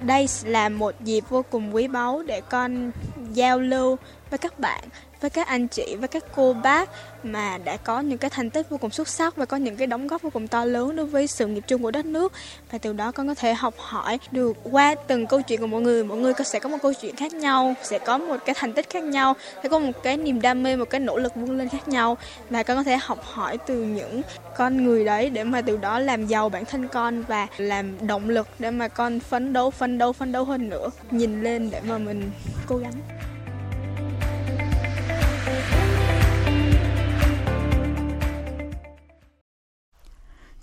Đây 0.00 0.26
là 0.44 0.68
một 0.68 0.94
dịp 1.00 1.24
vô 1.28 1.44
cùng 1.50 1.74
quý 1.74 1.88
báu 1.88 2.22
để 2.26 2.40
con 2.40 2.90
giao 3.32 3.58
lưu 3.58 3.96
với 4.30 4.38
các 4.38 4.58
bạn 4.58 4.84
với 5.22 5.30
các 5.30 5.46
anh 5.46 5.68
chị, 5.68 5.96
với 5.98 6.08
các 6.08 6.24
cô 6.34 6.52
bác 6.52 6.90
mà 7.22 7.58
đã 7.64 7.76
có 7.76 8.00
những 8.00 8.18
cái 8.18 8.30
thành 8.30 8.50
tích 8.50 8.70
vô 8.70 8.76
cùng 8.76 8.90
xuất 8.90 9.08
sắc 9.08 9.36
và 9.36 9.44
có 9.44 9.56
những 9.56 9.76
cái 9.76 9.86
đóng 9.86 10.06
góp 10.06 10.22
vô 10.22 10.30
cùng 10.30 10.48
to 10.48 10.64
lớn 10.64 10.96
đối 10.96 11.06
với 11.06 11.26
sự 11.26 11.46
nghiệp 11.46 11.64
chung 11.66 11.82
của 11.82 11.90
đất 11.90 12.06
nước. 12.06 12.32
Và 12.70 12.78
từ 12.78 12.92
đó 12.92 13.12
con 13.12 13.28
có 13.28 13.34
thể 13.34 13.54
học 13.54 13.74
hỏi 13.78 14.18
được 14.30 14.56
qua 14.62 14.94
từng 15.06 15.26
câu 15.26 15.42
chuyện 15.42 15.60
của 15.60 15.66
mọi 15.66 15.80
người. 15.80 16.04
Mọi 16.04 16.18
người 16.18 16.34
có 16.34 16.44
sẽ 16.44 16.58
có 16.58 16.68
một 16.68 16.78
câu 16.82 16.92
chuyện 17.00 17.16
khác 17.16 17.34
nhau, 17.34 17.74
sẽ 17.82 17.98
có 17.98 18.18
một 18.18 18.36
cái 18.46 18.54
thành 18.58 18.72
tích 18.72 18.90
khác 18.90 19.04
nhau, 19.04 19.34
sẽ 19.62 19.68
có 19.68 19.78
một 19.78 20.02
cái 20.02 20.16
niềm 20.16 20.40
đam 20.40 20.62
mê, 20.62 20.76
một 20.76 20.90
cái 20.90 21.00
nỗ 21.00 21.18
lực 21.18 21.36
vươn 21.36 21.58
lên 21.58 21.68
khác 21.68 21.88
nhau. 21.88 22.16
Và 22.50 22.62
con 22.62 22.76
có 22.76 22.82
thể 22.82 22.96
học 22.96 23.18
hỏi 23.22 23.58
từ 23.66 23.74
những 23.74 24.22
con 24.56 24.84
người 24.84 25.04
đấy 25.04 25.30
để 25.30 25.44
mà 25.44 25.62
từ 25.62 25.76
đó 25.76 25.98
làm 25.98 26.26
giàu 26.26 26.48
bản 26.48 26.64
thân 26.64 26.88
con 26.88 27.22
và 27.22 27.46
làm 27.56 28.06
động 28.06 28.28
lực 28.28 28.48
để 28.58 28.70
mà 28.70 28.88
con 28.88 29.20
phấn 29.20 29.52
đấu 29.52 29.70
phấn 29.70 29.98
đấu 29.98 30.12
phấn 30.12 30.32
đấu 30.32 30.44
hơn 30.44 30.68
nữa. 30.68 30.88
Nhìn 31.10 31.42
lên 31.42 31.70
để 31.70 31.80
mà 31.88 31.98
mình 31.98 32.30
cố 32.66 32.76
gắng. 32.76 33.21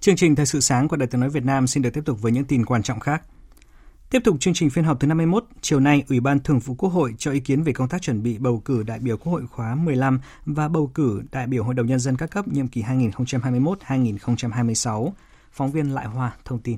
Chương 0.10 0.16
trình 0.16 0.36
Thời 0.36 0.46
sự 0.46 0.60
sáng 0.60 0.88
của 0.88 0.96
Đài 0.96 1.08
tiếng 1.08 1.22
nói 1.22 1.30
Việt 1.30 1.46
Nam 1.46 1.68
xin 1.68 1.84
được 1.84 1.90
tiếp 1.94 2.02
tục 2.06 2.22
với 2.22 2.32
những 2.32 2.44
tin 2.44 2.66
quan 2.66 2.84
trọng 2.84 3.00
khác. 3.00 3.24
Tiếp 4.10 4.22
tục 4.24 4.38
chương 4.40 4.54
trình 4.54 4.70
phiên 4.70 4.86
họp 4.86 5.00
thứ 5.00 5.08
51, 5.08 5.46
chiều 5.62 5.80
nay 5.80 6.04
Ủy 6.10 6.20
ban 6.20 6.40
Thường 6.40 6.60
vụ 6.60 6.76
Quốc 6.76 6.90
hội 6.90 7.16
cho 7.18 7.32
ý 7.32 7.40
kiến 7.40 7.64
về 7.64 7.74
công 7.74 7.88
tác 7.88 8.02
chuẩn 8.02 8.24
bị 8.24 8.38
bầu 8.38 8.62
cử 8.66 8.84
đại 8.84 9.00
biểu 9.00 9.18
Quốc 9.18 9.32
hội 9.32 9.44
khóa 9.52 9.76
15 9.76 10.20
và 10.46 10.68
bầu 10.68 10.92
cử 10.94 11.22
đại 11.32 11.48
biểu 11.48 11.64
Hội 11.64 11.74
đồng 11.74 11.88
nhân 11.88 12.00
dân 12.00 12.18
các 12.18 12.32
cấp 12.32 12.48
nhiệm 12.48 12.68
kỳ 12.68 12.84
2021-2026. 12.84 15.12
Phóng 15.52 15.72
viên 15.72 15.94
Lại 15.94 16.06
Hoa 16.06 16.32
thông 16.46 16.60
tin. 16.60 16.78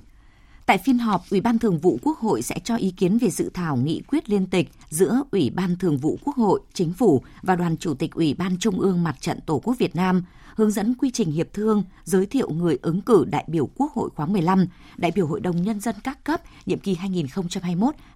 Tại 0.72 0.78
phiên 0.78 0.98
họp, 0.98 1.30
Ủy 1.30 1.42
ban 1.42 1.60
Thường 1.60 1.78
vụ 1.78 2.00
Quốc 2.02 2.18
hội 2.18 2.42
sẽ 2.42 2.56
cho 2.64 2.76
ý 2.76 2.92
kiến 2.92 3.18
về 3.18 3.30
dự 3.30 3.50
thảo 3.54 3.78
nghị 3.78 4.02
quyết 4.08 4.30
liên 4.30 4.46
tịch 4.46 4.72
giữa 4.90 5.24
Ủy 5.32 5.50
ban 5.50 5.78
Thường 5.78 5.98
vụ 5.98 6.20
Quốc 6.24 6.36
hội, 6.36 6.62
Chính 6.74 6.94
phủ 6.94 7.22
và 7.42 7.56
Đoàn 7.56 7.78
Chủ 7.78 7.94
tịch 7.94 8.12
Ủy 8.12 8.34
ban 8.34 8.58
Trung 8.60 8.80
ương 8.80 9.04
Mặt 9.04 9.16
trận 9.22 9.40
Tổ 9.46 9.60
quốc 9.64 9.76
Việt 9.80 9.96
Nam 9.96 10.24
hướng 10.56 10.72
dẫn 10.72 10.94
quy 10.94 11.12
trình 11.12 11.32
hiệp 11.32 11.54
thương, 11.54 11.84
giới 12.04 12.26
thiệu 12.26 12.50
người 12.50 12.78
ứng 12.82 13.02
cử 13.02 13.26
đại 13.32 13.46
biểu 13.48 13.70
Quốc 13.76 13.94
hội 13.94 14.10
khóa 14.16 14.26
15, 14.26 14.66
đại 14.98 15.12
biểu 15.16 15.28
Hội 15.28 15.40
đồng 15.40 15.62
Nhân 15.62 15.80
dân 15.80 15.96
các 16.04 16.24
cấp, 16.24 16.42
nhiệm 16.66 16.80
kỳ 16.80 16.98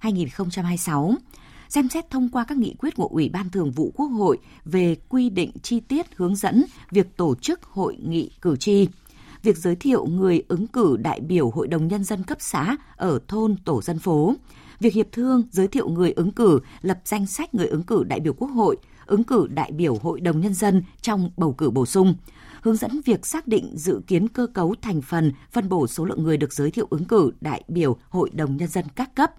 2021-2026 0.02 1.16
xem 1.70 1.90
xét 1.90 2.10
thông 2.10 2.30
qua 2.30 2.46
các 2.48 2.58
nghị 2.58 2.76
quyết 2.80 2.96
của 2.96 3.08
Ủy 3.08 3.30
ban 3.30 3.50
Thường 3.50 3.72
vụ 3.72 3.92
Quốc 3.96 4.08
hội 4.08 4.38
về 4.66 4.96
quy 5.10 5.30
định 5.30 5.52
chi 5.62 5.80
tiết 5.80 6.06
hướng 6.16 6.36
dẫn 6.36 6.66
việc 6.92 7.18
tổ 7.18 7.36
chức 7.36 7.64
hội 7.64 7.98
nghị 8.02 8.30
cử 8.42 8.56
tri, 8.56 8.88
việc 9.46 9.58
giới 9.58 9.76
thiệu 9.76 10.06
người 10.06 10.44
ứng 10.48 10.68
cử 10.68 10.98
đại 10.98 11.20
biểu 11.20 11.50
Hội 11.50 11.68
đồng 11.68 11.88
Nhân 11.88 12.04
dân 12.04 12.24
cấp 12.24 12.38
xã 12.42 12.78
ở 12.96 13.20
thôn 13.28 13.56
tổ 13.66 13.82
dân 13.82 14.00
phố, 14.00 14.34
việc 14.80 14.94
hiệp 14.94 15.08
thương 15.12 15.44
giới 15.52 15.68
thiệu 15.68 15.90
người 15.90 16.12
ứng 16.12 16.32
cử 16.32 16.60
lập 16.82 17.00
danh 17.06 17.26
sách 17.26 17.56
người 17.56 17.68
ứng 17.68 17.84
cử 17.84 18.04
đại 18.04 18.20
biểu 18.20 18.34
Quốc 18.34 18.48
hội, 18.48 18.78
ứng 19.06 19.24
cử 19.24 19.48
đại 19.48 19.72
biểu 19.72 19.96
Hội 19.96 20.22
đồng 20.22 20.42
Nhân 20.42 20.54
dân 20.54 20.84
trong 21.02 21.30
bầu 21.38 21.54
cử 21.54 21.70
bổ 21.70 21.86
sung, 21.86 22.16
hướng 22.62 22.76
dẫn 22.76 23.02
việc 23.06 23.26
xác 23.26 23.48
định 23.48 23.74
dự 23.78 24.02
kiến 24.08 24.28
cơ 24.28 24.48
cấu 24.54 24.76
thành 24.82 25.02
phần, 25.02 25.32
phân 25.52 25.70
bổ 25.70 25.88
số 25.88 26.06
lượng 26.06 26.24
người 26.24 26.38
được 26.38 26.54
giới 26.54 26.72
thiệu 26.72 26.88
ứng 26.90 27.06
cử 27.06 27.32
đại 27.42 27.64
biểu 27.68 27.98
Hội 28.10 28.30
đồng 28.34 28.58
Nhân 28.58 28.70
dân 28.70 28.86
các 28.96 29.16
cấp. 29.16 29.32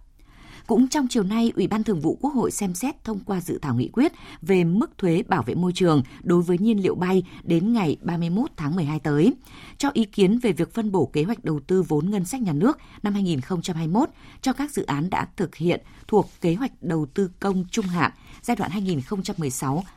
Cũng 0.67 0.89
trong 0.89 1.09
chiều 1.09 1.23
nay, 1.23 1.53
Ủy 1.57 1.67
ban 1.67 1.85
Thường 1.85 2.01
vụ 2.01 2.19
Quốc 2.21 2.35
hội 2.35 2.51
xem 2.51 2.75
xét 2.75 3.05
thông 3.05 3.21
qua 3.21 3.41
dự 3.41 3.59
thảo 3.63 3.75
nghị 3.75 3.89
quyết 3.89 4.13
về 4.43 4.65
mức 4.65 4.99
thuế 4.99 5.23
bảo 5.29 5.43
vệ 5.43 5.55
môi 5.55 5.73
trường 5.75 6.03
đối 6.23 6.43
với 6.43 6.59
nhiên 6.59 6.83
liệu 6.83 6.95
bay 6.95 7.23
đến 7.43 7.73
ngày 7.73 7.97
31 8.03 8.51
tháng 8.57 8.77
12 8.77 9.01
tới, 9.01 9.35
cho 9.79 9.91
ý 9.93 10.05
kiến 10.05 10.39
về 10.39 10.53
việc 10.53 10.75
phân 10.75 10.93
bổ 10.93 11.07
kế 11.07 11.23
hoạch 11.23 11.45
đầu 11.45 11.61
tư 11.67 11.83
vốn 11.83 12.11
ngân 12.11 12.25
sách 12.25 12.41
nhà 12.41 12.53
nước 12.53 12.79
năm 13.03 13.15
2021 13.15 14.09
cho 14.43 14.53
các 14.53 14.71
dự 14.71 14.85
án 14.85 15.11
đã 15.11 15.29
thực 15.37 15.55
hiện 15.55 15.83
thuộc 16.09 16.31
kế 16.41 16.55
hoạch 16.55 16.73
đầu 16.81 17.07
tư 17.15 17.31
công 17.41 17.65
trung 17.71 17.87
hạn 17.87 18.13
giai 18.43 18.57
đoạn 18.57 18.71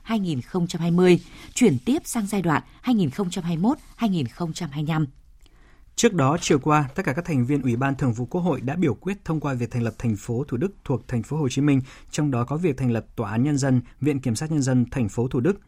2016-2020, 0.08 1.18
chuyển 1.54 1.78
tiếp 1.86 2.02
sang 2.06 2.28
giai 2.28 2.42
đoạn 2.42 2.64
2021-2025. 2.84 5.06
Trước 6.00 6.14
đó, 6.14 6.38
chiều 6.42 6.60
qua, 6.60 6.90
tất 6.96 7.06
cả 7.06 7.14
các 7.14 7.26
thành 7.26 7.46
viên 7.46 7.62
Ủy 7.62 7.76
ban 7.76 7.96
Thường 7.96 8.14
vụ 8.14 8.26
Quốc 8.26 8.42
hội 8.42 8.62
đã 8.62 8.76
biểu 8.76 8.94
quyết 8.94 9.26
thông 9.26 9.40
qua 9.40 9.54
việc 9.54 9.72
thành 9.72 9.84
lập 9.84 9.94
thành 9.98 10.16
phố 10.16 10.44
Thủ 10.48 10.58
Đức 10.58 10.72
thuộc 10.86 11.08
thành 11.08 11.24
phố 11.24 11.38
Hồ 11.38 11.50
Chí 11.50 11.62
Minh, 11.62 11.82
trong 12.12 12.32
đó 12.32 12.44
có 12.44 12.58
việc 12.58 12.78
thành 12.78 12.92
lập 12.92 13.06
Tòa 13.16 13.32
án 13.32 13.44
Nhân 13.44 13.58
dân, 13.58 13.82
Viện 14.02 14.20
Kiểm 14.20 14.36
sát 14.36 14.52
Nhân 14.52 14.62
dân 14.62 14.86
thành 14.92 15.10
phố 15.10 15.28
Thủ 15.28 15.40
Đức. 15.40 15.60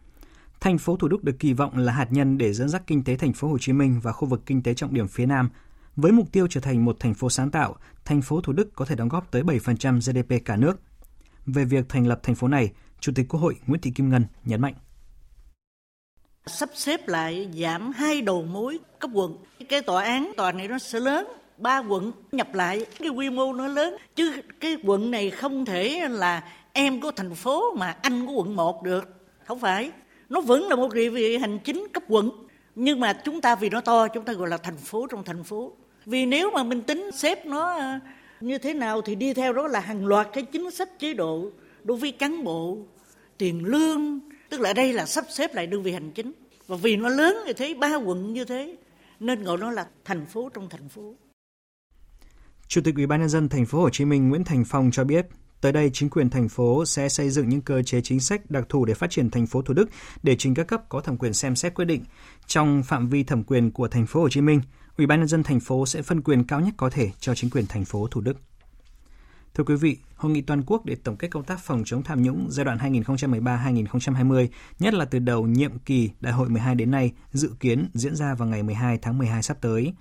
Thành 0.60 0.78
phố 0.78 0.98
Thủ 0.98 1.08
Đức 1.08 1.24
được 1.24 1.40
kỳ 1.40 1.54
vọng 1.54 1.78
là 1.78 1.94
hạt 1.94 2.08
nhân 2.12 2.38
để 2.38 2.54
dẫn 2.54 2.70
dắt 2.70 2.84
kinh 2.88 3.04
tế 3.04 3.16
thành 3.16 3.34
phố 3.34 3.48
Hồ 3.48 3.58
Chí 3.58 3.74
Minh 3.74 4.00
và 4.04 4.12
khu 4.12 4.28
vực 4.28 4.42
kinh 4.46 4.64
tế 4.64 4.74
trọng 4.74 4.94
điểm 4.94 5.08
phía 5.08 5.26
Nam. 5.26 5.50
Với 5.96 6.12
mục 6.12 6.32
tiêu 6.32 6.48
trở 6.50 6.62
thành 6.62 6.86
một 6.86 6.98
thành 7.00 7.14
phố 7.14 7.30
sáng 7.30 7.52
tạo, 7.52 7.76
thành 8.06 8.22
phố 8.22 8.42
Thủ 8.42 8.54
Đức 8.54 8.76
có 8.76 8.86
thể 8.86 8.96
đóng 8.96 9.10
góp 9.10 9.32
tới 9.32 9.44
7% 9.44 10.00
GDP 10.00 10.46
cả 10.46 10.56
nước. 10.56 10.80
Về 11.46 11.66
việc 11.66 11.90
thành 11.90 12.08
lập 12.08 12.20
thành 12.24 12.36
phố 12.36 12.48
này, 12.48 12.72
Chủ 13.00 13.12
tịch 13.16 13.26
Quốc 13.30 13.40
hội 13.40 13.56
Nguyễn 13.68 13.82
Thị 13.82 13.92
Kim 13.92 14.10
Ngân 14.10 14.26
nhấn 14.46 14.62
mạnh 14.62 14.74
sắp 16.46 16.70
xếp 16.74 17.08
lại 17.08 17.50
giảm 17.62 17.92
hai 17.92 18.22
đầu 18.22 18.42
mối 18.42 18.80
cấp 19.00 19.12
quận. 19.14 19.38
Cái 19.70 19.82
tòa 19.82 20.04
án 20.04 20.32
tòa 20.38 20.52
này 20.52 20.68
nó 20.68 20.80
sẽ 20.80 21.00
lớn, 21.00 21.28
ba 21.58 21.78
quận 21.78 22.12
nhập 22.32 22.54
lại 22.54 22.86
cái 23.00 23.10
quy 23.10 23.30
mô 23.30 23.54
nó 23.54 23.68
lớn 23.68 23.96
chứ 24.16 24.34
cái 24.60 24.78
quận 24.84 25.12
này 25.12 25.30
không 25.30 25.66
thể 25.66 26.08
là 26.10 26.44
em 26.74 27.02
của 27.02 27.12
thành 27.12 27.36
phố 27.36 27.74
mà 27.76 27.98
anh 28.02 28.26
của 28.26 28.34
quận 28.34 28.56
1 28.56 28.84
được. 28.84 29.10
Không 29.46 29.60
phải. 29.60 29.92
Nó 30.30 30.42
vẫn 30.42 30.68
là 30.68 30.76
một 30.76 30.94
địa 30.94 31.10
vị 31.10 31.38
hành 31.38 31.60
chính 31.60 31.88
cấp 31.94 32.04
quận. 32.08 32.32
Nhưng 32.76 33.00
mà 33.00 33.14
chúng 33.14 33.42
ta 33.42 33.56
vì 33.56 33.70
nó 33.70 33.82
to 33.82 34.08
chúng 34.08 34.26
ta 34.26 34.34
gọi 34.34 34.50
là 34.50 34.58
thành 34.58 34.78
phố 34.78 35.08
trong 35.08 35.24
thành 35.24 35.44
phố. 35.44 35.72
Vì 36.06 36.26
nếu 36.26 36.52
mà 36.52 36.64
mình 36.64 36.82
tính 36.82 37.10
xếp 37.14 37.46
nó 37.46 37.74
ờ, 37.74 38.00
như 38.40 38.58
thế 38.58 38.74
nào 38.74 39.02
thì 39.02 39.16
đi 39.16 39.34
theo 39.34 39.54
đó 39.54 39.68
là 39.68 39.80
hàng 39.80 40.06
loạt 40.06 40.28
cái 40.34 40.44
chính 40.44 40.72
sách 40.72 41.00
chế 41.00 41.14
độ 41.14 41.50
đối 41.84 41.98
với 41.98 42.12
cán 42.12 42.44
bộ, 42.44 42.78
tiền 43.38 43.66
lương, 43.66 44.20
tức 44.52 44.62
là 44.62 44.74
đây 44.74 44.94
là 44.94 45.06
sắp 45.06 45.26
xếp 45.30 45.56
lại 45.56 45.68
đơn 45.68 45.84
vị 45.84 45.92
hành 45.92 46.12
chính 46.12 46.32
và 46.68 46.76
vì 46.76 46.98
nó 46.98 47.10
lớn 47.10 47.36
như 47.46 47.54
thế 47.54 47.74
ba 47.74 47.96
quận 47.96 48.34
như 48.34 48.46
thế 48.46 48.76
nên 49.20 49.44
gọi 49.44 49.58
nó 49.58 49.72
là 49.72 49.88
thành 50.06 50.26
phố 50.26 50.50
trong 50.54 50.70
thành 50.70 50.90
phố 50.90 51.16
Chủ 52.68 52.82
tịch 52.84 52.96
Ủy 52.96 53.08
ban 53.08 53.20
nhân 53.20 53.30
dân 53.30 53.50
thành 53.50 53.66
phố 53.66 53.82
Hồ 53.82 53.90
Chí 53.90 54.06
Minh 54.06 54.30
Nguyễn 54.30 54.44
Thành 54.44 54.64
Phong 54.68 54.92
cho 54.92 55.04
biết, 55.04 55.28
tới 55.62 55.72
đây 55.72 55.90
chính 55.94 56.10
quyền 56.10 56.30
thành 56.30 56.50
phố 56.50 56.86
sẽ 56.86 57.10
xây 57.10 57.30
dựng 57.30 57.50
những 57.50 57.62
cơ 57.62 57.84
chế 57.84 58.02
chính 58.02 58.20
sách 58.20 58.52
đặc 58.52 58.66
thù 58.70 58.86
để 58.86 58.94
phát 58.94 59.10
triển 59.10 59.30
thành 59.30 59.48
phố 59.48 59.62
Thủ 59.62 59.74
Đức 59.74 59.90
để 60.24 60.36
trình 60.36 60.54
các 60.54 60.68
cấp 60.68 60.90
có 60.90 61.02
thẩm 61.02 61.18
quyền 61.18 61.34
xem 61.34 61.56
xét 61.56 61.74
quyết 61.74 61.86
định. 61.86 62.04
Trong 62.48 62.84
phạm 62.84 63.10
vi 63.10 63.24
thẩm 63.24 63.44
quyền 63.44 63.72
của 63.72 63.88
thành 63.88 64.06
phố 64.06 64.22
Hồ 64.22 64.30
Chí 64.30 64.42
Minh, 64.42 64.62
Ủy 64.98 65.08
ban 65.08 65.20
nhân 65.20 65.28
dân 65.28 65.44
thành 65.44 65.60
phố 65.60 65.86
sẽ 65.86 66.02
phân 66.02 66.22
quyền 66.22 66.44
cao 66.44 66.60
nhất 66.60 66.74
có 66.78 66.90
thể 66.90 67.12
cho 67.20 67.36
chính 67.36 67.50
quyền 67.50 67.66
thành 67.68 67.86
phố 67.86 68.08
Thủ 68.08 68.22
Đức. 68.22 68.38
Thưa 69.56 69.64
quý 69.64 69.76
vị, 69.76 69.98
Hội 70.16 70.32
nghị 70.32 70.42
toàn 70.42 70.64
quốc 70.66 70.86
để 70.86 70.96
tổng 70.96 71.18
kết 71.18 71.28
công 71.28 71.44
tác 71.44 71.60
phòng 71.60 71.84
chống 71.86 72.04
tham 72.04 72.24
nhũng 72.24 72.48
giai 72.50 72.66
đoạn 72.66 72.78
2013-2020, 72.78 74.48
nhất 74.80 74.94
là 74.94 75.06
từ 75.06 75.20
đầu 75.20 75.48
nhiệm 75.48 75.80
kỳ 75.80 76.10
Đại 76.20 76.34
hội 76.34 76.50
12 76.50 76.76
đến 76.76 76.92
nay, 76.92 77.12
dự 77.32 77.52
kiến 77.60 77.90
diễn 77.94 78.16
ra 78.16 78.36
vào 78.36 78.48
ngày 78.48 78.64
12 78.64 78.98
tháng 78.98 79.18
12 79.18 79.44
sắp 79.44 79.58
tới. 79.62 79.94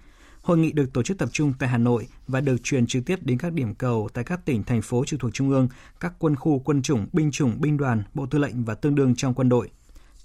Hội 0.43 0.59
nghị 0.59 0.73
được 0.73 0.93
tổ 0.93 1.03
chức 1.03 1.19
tập 1.19 1.29
trung 1.33 1.53
tại 1.59 1.69
Hà 1.69 1.79
Nội 1.79 2.07
và 2.29 2.41
được 2.41 2.57
truyền 2.63 2.87
trực 2.87 3.05
tiếp 3.07 3.19
đến 3.23 3.39
các 3.39 3.53
điểm 3.53 3.75
cầu 3.75 4.09
tại 4.15 4.25
các 4.25 4.45
tỉnh, 4.45 4.63
thành 4.63 4.83
phố 4.83 5.05
trực 5.05 5.21
thuộc 5.21 5.35
Trung 5.35 5.51
ương, 5.51 5.69
các 6.01 6.13
quân 6.19 6.37
khu, 6.37 6.59
quân 6.59 6.83
chủng, 6.83 7.07
binh 7.13 7.31
chủng, 7.31 7.61
binh 7.61 7.77
đoàn, 7.77 8.03
bộ 8.15 8.27
tư 8.27 8.39
lệnh 8.39 8.65
và 8.65 8.75
tương 8.75 8.95
đương 8.95 9.15
trong 9.17 9.35
quân 9.35 9.49
đội. 9.49 9.71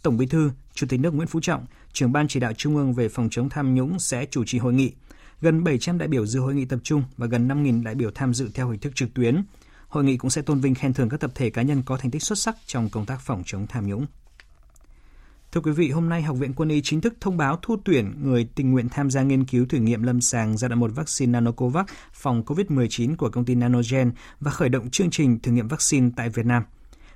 Tổng 0.01 0.17
Bí 0.17 0.25
thư, 0.25 0.51
Chủ 0.73 0.87
tịch 0.89 0.99
nước 0.99 1.13
Nguyễn 1.13 1.27
Phú 1.27 1.39
Trọng, 1.39 1.65
trưởng 1.93 2.11
ban 2.11 2.27
chỉ 2.27 2.39
đạo 2.39 2.53
Trung 2.53 2.75
ương 2.75 2.93
về 2.93 3.09
phòng 3.09 3.27
chống 3.31 3.49
tham 3.49 3.75
nhũng 3.75 3.99
sẽ 3.99 4.25
chủ 4.25 4.43
trì 4.45 4.57
hội 4.57 4.73
nghị– 4.73 4.91
gần 5.41 5.63
700 5.63 5.97
đại 5.97 6.07
biểu 6.07 6.25
dự 6.25 6.39
hội 6.39 6.55
nghị 6.55 6.65
tập 6.65 6.79
trung 6.83 7.03
và 7.17 7.27
gần 7.27 7.47
5.000 7.47 7.83
đại 7.83 7.95
biểu 7.95 8.11
tham 8.15 8.33
dự 8.33 8.49
theo 8.53 8.69
hình 8.69 8.79
thức 8.79 8.95
trực 8.95 9.13
tuyến. 9.13 9.43
Hội 9.87 10.03
nghị 10.03 10.17
cũng 10.17 10.29
sẽ 10.29 10.41
tôn 10.41 10.59
vinh 10.59 10.75
khen 10.75 10.93
thưởng 10.93 11.09
các 11.09 11.19
tập 11.19 11.31
thể 11.35 11.49
cá 11.49 11.61
nhân 11.61 11.83
có 11.85 11.97
thành 11.97 12.11
tích 12.11 12.23
xuất 12.23 12.37
sắc 12.37 12.55
trong 12.65 12.89
công 12.89 13.05
tác 13.05 13.21
phòng 13.21 13.43
chống 13.45 13.67
tham 13.67 13.87
nhũng. 13.87 14.05
Thưa 15.51 15.61
quý 15.61 15.71
vị, 15.71 15.89
hôm 15.89 16.09
nay 16.09 16.21
Học 16.21 16.37
viện 16.37 16.53
Quân 16.53 16.69
y 16.69 16.81
chính 16.81 17.01
thức 17.01 17.13
thông 17.19 17.37
báo 17.37 17.59
thu 17.61 17.77
tuyển 17.85 18.13
người 18.23 18.49
tình 18.55 18.71
nguyện 18.71 18.89
tham 18.89 19.11
gia 19.11 19.21
nghiên 19.21 19.45
cứu 19.45 19.65
thử 19.65 19.77
nghiệm 19.77 20.03
lâm 20.03 20.21
sàng 20.21 20.57
giai 20.57 20.69
đoạn 20.69 20.79
1 20.79 20.91
vaccine 20.95 21.31
Nanocovax 21.31 21.85
phòng 22.13 22.43
COVID-19 22.45 23.15
của 23.15 23.29
công 23.29 23.45
ty 23.45 23.55
Nanogen 23.55 24.11
và 24.39 24.51
khởi 24.51 24.69
động 24.69 24.89
chương 24.89 25.09
trình 25.09 25.39
thử 25.39 25.51
nghiệm 25.51 25.67
vaccine 25.67 26.09
tại 26.15 26.29
Việt 26.29 26.45
Nam. 26.45 26.63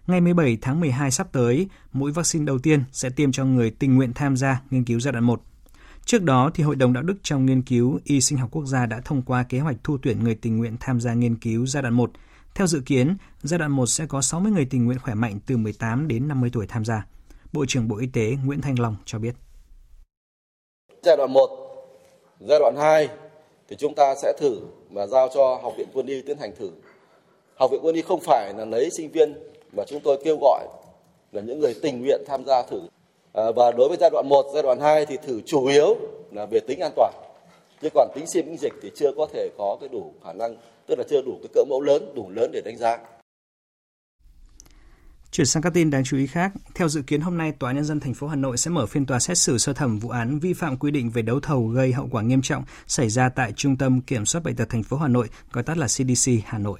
Ngày 0.07 0.21
17 0.21 0.57
tháng 0.61 0.79
12 0.79 1.11
sắp 1.11 1.27
tới, 1.31 1.67
mũi 1.93 2.11
vaccine 2.11 2.45
đầu 2.45 2.59
tiên 2.59 2.83
sẽ 2.91 3.09
tiêm 3.09 3.31
cho 3.31 3.45
người 3.45 3.71
tình 3.71 3.95
nguyện 3.95 4.13
tham 4.13 4.37
gia 4.37 4.61
nghiên 4.71 4.83
cứu 4.83 4.99
giai 4.99 5.11
đoạn 5.11 5.23
1. 5.23 5.43
Trước 6.05 6.23
đó, 6.23 6.51
thì 6.53 6.63
Hội 6.63 6.75
đồng 6.75 6.93
Đạo 6.93 7.03
đức 7.03 7.15
trong 7.23 7.45
nghiên 7.45 7.61
cứu 7.61 7.99
y 8.03 8.21
sinh 8.21 8.37
học 8.37 8.49
quốc 8.51 8.65
gia 8.65 8.85
đã 8.85 9.01
thông 9.05 9.21
qua 9.21 9.43
kế 9.43 9.59
hoạch 9.59 9.75
thu 9.83 9.97
tuyển 10.01 10.23
người 10.23 10.35
tình 10.35 10.57
nguyện 10.57 10.77
tham 10.79 10.99
gia 10.99 11.13
nghiên 11.13 11.35
cứu 11.35 11.65
giai 11.65 11.83
đoạn 11.83 11.93
1. 11.93 12.11
Theo 12.55 12.67
dự 12.67 12.81
kiến, 12.85 13.17
giai 13.41 13.59
đoạn 13.59 13.71
1 13.71 13.85
sẽ 13.85 14.05
có 14.05 14.21
60 14.21 14.51
người 14.51 14.67
tình 14.69 14.85
nguyện 14.85 14.99
khỏe 14.99 15.13
mạnh 15.13 15.39
từ 15.45 15.57
18 15.57 16.07
đến 16.07 16.27
50 16.27 16.49
tuổi 16.53 16.67
tham 16.67 16.85
gia. 16.85 17.05
Bộ 17.53 17.65
trưởng 17.67 17.87
Bộ 17.87 17.97
Y 17.97 18.07
tế 18.07 18.37
Nguyễn 18.45 18.61
Thanh 18.61 18.79
Long 18.79 18.95
cho 19.05 19.19
biết. 19.19 19.35
Giai 21.03 21.17
đoạn 21.17 21.33
1, 21.33 21.49
giai 22.39 22.59
đoạn 22.59 22.75
2 22.77 23.09
thì 23.69 23.75
chúng 23.79 23.95
ta 23.95 24.15
sẽ 24.21 24.33
thử 24.39 24.59
và 24.91 25.07
giao 25.07 25.29
cho 25.33 25.59
Học 25.63 25.73
viện 25.77 25.87
Quân 25.93 26.05
y 26.05 26.21
tiến 26.21 26.37
hành 26.37 26.51
thử. 26.59 26.71
Học 27.55 27.71
viện 27.71 27.79
Quân 27.83 27.95
y 27.95 28.01
không 28.01 28.19
phải 28.19 28.53
là 28.57 28.65
lấy 28.65 28.89
sinh 28.89 29.11
viên 29.11 29.33
mà 29.73 29.83
chúng 29.87 30.01
tôi 30.03 30.21
kêu 30.23 30.37
gọi 30.41 30.67
là 31.31 31.41
những 31.41 31.59
người 31.59 31.75
tình 31.81 32.01
nguyện 32.01 32.21
tham 32.27 32.45
gia 32.45 32.63
thử 32.69 32.81
À, 33.33 33.43
và 33.55 33.71
đối 33.71 33.89
với 33.89 33.97
giai 34.01 34.09
đoạn 34.09 34.29
1, 34.29 34.45
giai 34.53 34.63
đoạn 34.63 34.79
2 34.79 35.05
thì 35.05 35.17
thử 35.27 35.41
chủ 35.45 35.65
yếu 35.65 35.95
là 36.31 36.45
về 36.45 36.59
tính 36.59 36.79
an 36.79 36.91
toàn. 36.95 37.13
Nhưng 37.81 37.91
còn 37.95 38.09
tính 38.15 38.27
siêu 38.27 38.43
miễn 38.45 38.57
dịch 38.57 38.73
thì 38.81 38.91
chưa 38.95 39.11
có 39.17 39.27
thể 39.33 39.49
có 39.57 39.77
cái 39.79 39.89
đủ 39.89 40.13
khả 40.25 40.33
năng, 40.33 40.55
tức 40.87 40.95
là 40.97 41.03
chưa 41.09 41.21
đủ 41.21 41.39
cái 41.41 41.49
cỡ 41.53 41.63
mẫu 41.69 41.81
lớn, 41.81 42.11
đủ 42.15 42.29
lớn 42.29 42.51
để 42.53 42.61
đánh 42.65 42.77
giá. 42.77 42.97
Chuyển 45.31 45.47
sang 45.47 45.63
các 45.63 45.73
tin 45.73 45.89
đáng 45.89 46.03
chú 46.03 46.17
ý 46.17 46.27
khác, 46.27 46.51
theo 46.75 46.89
dự 46.89 47.01
kiến 47.01 47.21
hôm 47.21 47.37
nay 47.37 47.51
Tòa 47.59 47.71
nhân 47.71 47.85
dân 47.85 47.99
thành 47.99 48.13
phố 48.13 48.27
Hà 48.27 48.35
Nội 48.35 48.57
sẽ 48.57 48.71
mở 48.71 48.85
phiên 48.85 49.05
tòa 49.05 49.19
xét 49.19 49.37
xử 49.37 49.57
sơ 49.57 49.73
thẩm 49.73 49.99
vụ 49.99 50.09
án 50.09 50.39
vi 50.39 50.53
phạm 50.53 50.77
quy 50.77 50.91
định 50.91 51.09
về 51.09 51.21
đấu 51.21 51.39
thầu 51.39 51.67
gây 51.67 51.93
hậu 51.93 52.07
quả 52.11 52.21
nghiêm 52.21 52.41
trọng 52.41 52.63
xảy 52.87 53.09
ra 53.09 53.29
tại 53.29 53.53
Trung 53.55 53.77
tâm 53.77 54.01
Kiểm 54.01 54.25
soát 54.25 54.43
bệnh 54.43 54.55
tật 54.55 54.69
thành 54.69 54.83
phố 54.83 54.97
Hà 54.97 55.07
Nội, 55.07 55.27
gọi 55.51 55.63
tắt 55.63 55.77
là 55.77 55.87
CDC 55.87 56.31
Hà 56.45 56.57
Nội. 56.57 56.79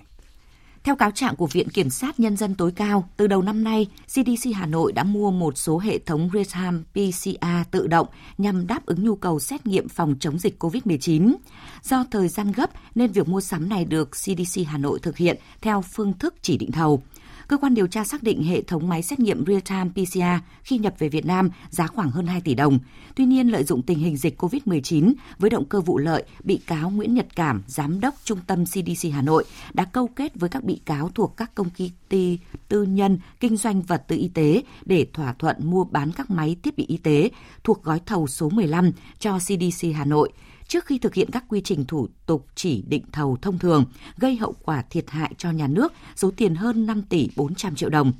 Theo 0.84 0.96
cáo 0.96 1.12
trạng 1.12 1.36
của 1.36 1.48
Viện 1.48 1.70
Kiểm 1.70 1.90
sát 1.90 2.20
Nhân 2.20 2.38
dân 2.38 2.56
tối 2.56 2.72
cao, 2.72 3.10
từ 3.18 3.28
đầu 3.28 3.42
năm 3.42 3.64
nay, 3.64 3.88
CDC 4.08 4.50
Hà 4.56 4.66
Nội 4.66 4.92
đã 4.92 5.04
mua 5.04 5.32
một 5.32 5.58
số 5.58 5.80
hệ 5.80 6.00
thống 6.00 6.30
real-time 6.34 6.84
PCR 6.94 7.70
tự 7.72 7.88
động 7.88 8.08
nhằm 8.38 8.68
đáp 8.68 8.86
ứng 8.86 9.04
nhu 9.04 9.16
cầu 9.16 9.40
xét 9.40 9.66
nghiệm 9.66 9.90
phòng 9.90 10.16
chống 10.20 10.40
dịch 10.40 10.64
COVID-19. 10.64 11.36
Do 11.84 12.06
thời 12.12 12.28
gian 12.28 12.52
gấp 12.52 12.70
nên 12.96 13.12
việc 13.12 13.28
mua 13.28 13.42
sắm 13.42 13.70
này 13.70 13.86
được 13.86 14.10
CDC 14.12 14.62
Hà 14.68 14.78
Nội 14.78 15.00
thực 15.00 15.18
hiện 15.18 15.38
theo 15.62 15.82
phương 15.82 16.14
thức 16.14 16.36
chỉ 16.42 16.58
định 16.58 16.72
thầu 16.72 17.02
cơ 17.50 17.58
quan 17.58 17.74
điều 17.74 17.88
tra 17.88 18.04
xác 18.04 18.24
định 18.24 18.44
hệ 18.44 18.62
thống 18.62 18.90
máy 18.90 19.02
xét 19.02 19.20
nghiệm 19.20 19.46
real-time 19.46 19.90
PCR 19.90 20.46
khi 20.64 20.78
nhập 20.78 20.94
về 21.00 21.10
Việt 21.10 21.26
Nam 21.26 21.50
giá 21.70 21.88
khoảng 21.88 22.12
hơn 22.12 22.28
2 22.28 22.42
tỷ 22.42 22.56
đồng. 22.56 22.80
Tuy 23.16 23.26
nhiên, 23.26 23.48
lợi 23.48 23.64
dụng 23.64 23.82
tình 23.82 24.00
hình 24.00 24.18
dịch 24.18 24.42
COVID-19 24.42 25.14
với 25.40 25.50
động 25.50 25.66
cơ 25.66 25.82
vụ 25.82 25.98
lợi, 25.98 26.24
bị 26.44 26.60
cáo 26.68 26.90
Nguyễn 26.90 27.14
Nhật 27.14 27.36
Cảm, 27.36 27.64
giám 27.68 28.00
đốc 28.00 28.16
Trung 28.24 28.40
tâm 28.48 28.66
CDC 28.66 29.10
Hà 29.14 29.22
Nội, 29.22 29.46
đã 29.74 29.86
câu 29.86 30.08
kết 30.08 30.36
với 30.36 30.50
các 30.50 30.64
bị 30.64 30.82
cáo 30.86 31.10
thuộc 31.10 31.38
các 31.38 31.56
công 31.56 31.70
ty 32.10 32.40
tư 32.68 32.84
nhân 32.84 33.20
kinh 33.40 33.58
doanh 33.58 33.82
vật 33.82 34.04
tư 34.08 34.18
y 34.18 34.28
tế 34.28 34.64
để 34.86 35.08
thỏa 35.14 35.34
thuận 35.34 35.56
mua 35.60 35.84
bán 35.84 36.12
các 36.12 36.32
máy 36.32 36.56
thiết 36.64 36.78
bị 36.78 36.86
y 36.88 36.98
tế 36.98 37.30
thuộc 37.64 37.84
gói 37.84 38.00
thầu 38.06 38.28
số 38.28 38.50
15 38.50 38.92
cho 39.20 39.40
CDC 39.40 39.88
Hà 39.96 40.06
Nội– 40.06 40.32
trước 40.70 40.86
khi 40.86 41.00
thực 41.00 41.14
hiện 41.14 41.32
các 41.32 41.44
quy 41.50 41.62
trình 41.62 41.86
thủ 41.86 42.08
tục 42.26 42.48
chỉ 42.56 42.84
định 42.88 43.04
thầu 43.12 43.38
thông 43.42 43.60
thường, 43.60 43.86
gây 44.18 44.36
hậu 44.36 44.54
quả 44.64 44.84
thiệt 44.90 45.10
hại 45.10 45.34
cho 45.38 45.52
nhà 45.52 45.68
nước 45.68 45.94
số 46.16 46.32
tiền 46.38 46.56
hơn 46.56 46.86
5 46.86 47.02
tỷ 47.02 47.30
400 47.36 47.76
triệu 47.76 47.90
đồng. 47.90 48.14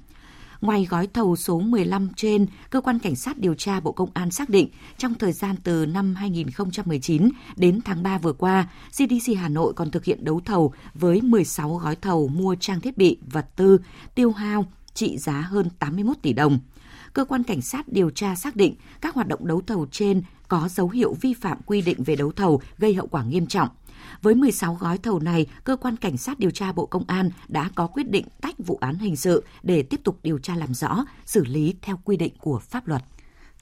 Ngoài 0.62 0.88
gói 0.90 1.08
thầu 1.08 1.36
số 1.36 1.60
15 1.60 2.10
trên, 2.16 2.48
cơ 2.70 2.82
quan 2.82 3.00
cảnh 3.00 3.16
sát 3.16 3.38
điều 3.38 3.54
tra 3.54 3.80
Bộ 3.80 3.92
Công 3.92 4.10
an 4.14 4.32
xác 4.32 4.50
định 4.50 4.70
trong 4.98 5.14
thời 5.14 5.32
gian 5.32 5.56
từ 5.64 5.86
năm 5.86 6.16
2019 6.16 7.30
đến 7.56 7.80
tháng 7.86 8.04
3 8.04 8.18
vừa 8.18 8.34
qua, 8.34 8.68
CDC 8.92 9.38
Hà 9.38 9.50
Nội 9.50 9.74
còn 9.74 9.92
thực 9.92 10.06
hiện 10.06 10.24
đấu 10.24 10.42
thầu 10.46 10.74
với 10.94 11.22
16 11.22 11.78
gói 11.78 11.96
thầu 11.96 12.28
mua 12.28 12.56
trang 12.60 12.82
thiết 12.82 12.98
bị, 12.98 13.18
vật 13.32 13.46
tư, 13.56 13.78
tiêu 14.16 14.32
hao 14.32 14.66
trị 14.94 15.18
giá 15.18 15.42
hơn 15.42 15.70
81 15.80 16.18
tỷ 16.22 16.34
đồng 16.34 16.60
cơ 17.14 17.26
quan 17.26 17.44
cảnh 17.44 17.62
sát 17.62 17.88
điều 17.88 18.10
tra 18.10 18.36
xác 18.36 18.56
định 18.56 18.76
các 19.02 19.16
hoạt 19.16 19.28
động 19.28 19.48
đấu 19.48 19.62
thầu 19.68 19.88
trên 19.92 20.24
có 20.50 20.70
dấu 20.72 20.90
hiệu 20.90 21.14
vi 21.22 21.34
phạm 21.34 21.58
quy 21.66 21.82
định 21.82 22.04
về 22.04 22.16
đấu 22.16 22.32
thầu 22.32 22.62
gây 22.78 22.94
hậu 22.94 23.08
quả 23.08 23.24
nghiêm 23.24 23.48
trọng. 23.48 23.70
Với 24.22 24.36
16 24.36 24.78
gói 24.80 24.98
thầu 24.98 25.20
này, 25.20 25.46
cơ 25.64 25.76
quan 25.76 25.98
cảnh 25.98 26.18
sát 26.18 26.40
điều 26.40 26.52
tra 26.52 26.72
Bộ 26.72 26.86
Công 26.86 27.04
an 27.08 27.30
đã 27.48 27.70
có 27.76 27.88
quyết 27.88 28.10
định 28.10 28.26
tách 28.42 28.56
vụ 28.58 28.78
án 28.82 28.96
hình 28.96 29.16
sự 29.16 29.44
để 29.64 29.84
tiếp 29.84 30.02
tục 30.04 30.20
điều 30.24 30.38
tra 30.38 30.56
làm 30.56 30.74
rõ, 30.74 31.06
xử 31.26 31.46
lý 31.46 31.76
theo 31.82 32.00
quy 32.04 32.18
định 32.18 32.34
của 32.40 32.60
pháp 32.60 32.88
luật. 32.88 33.04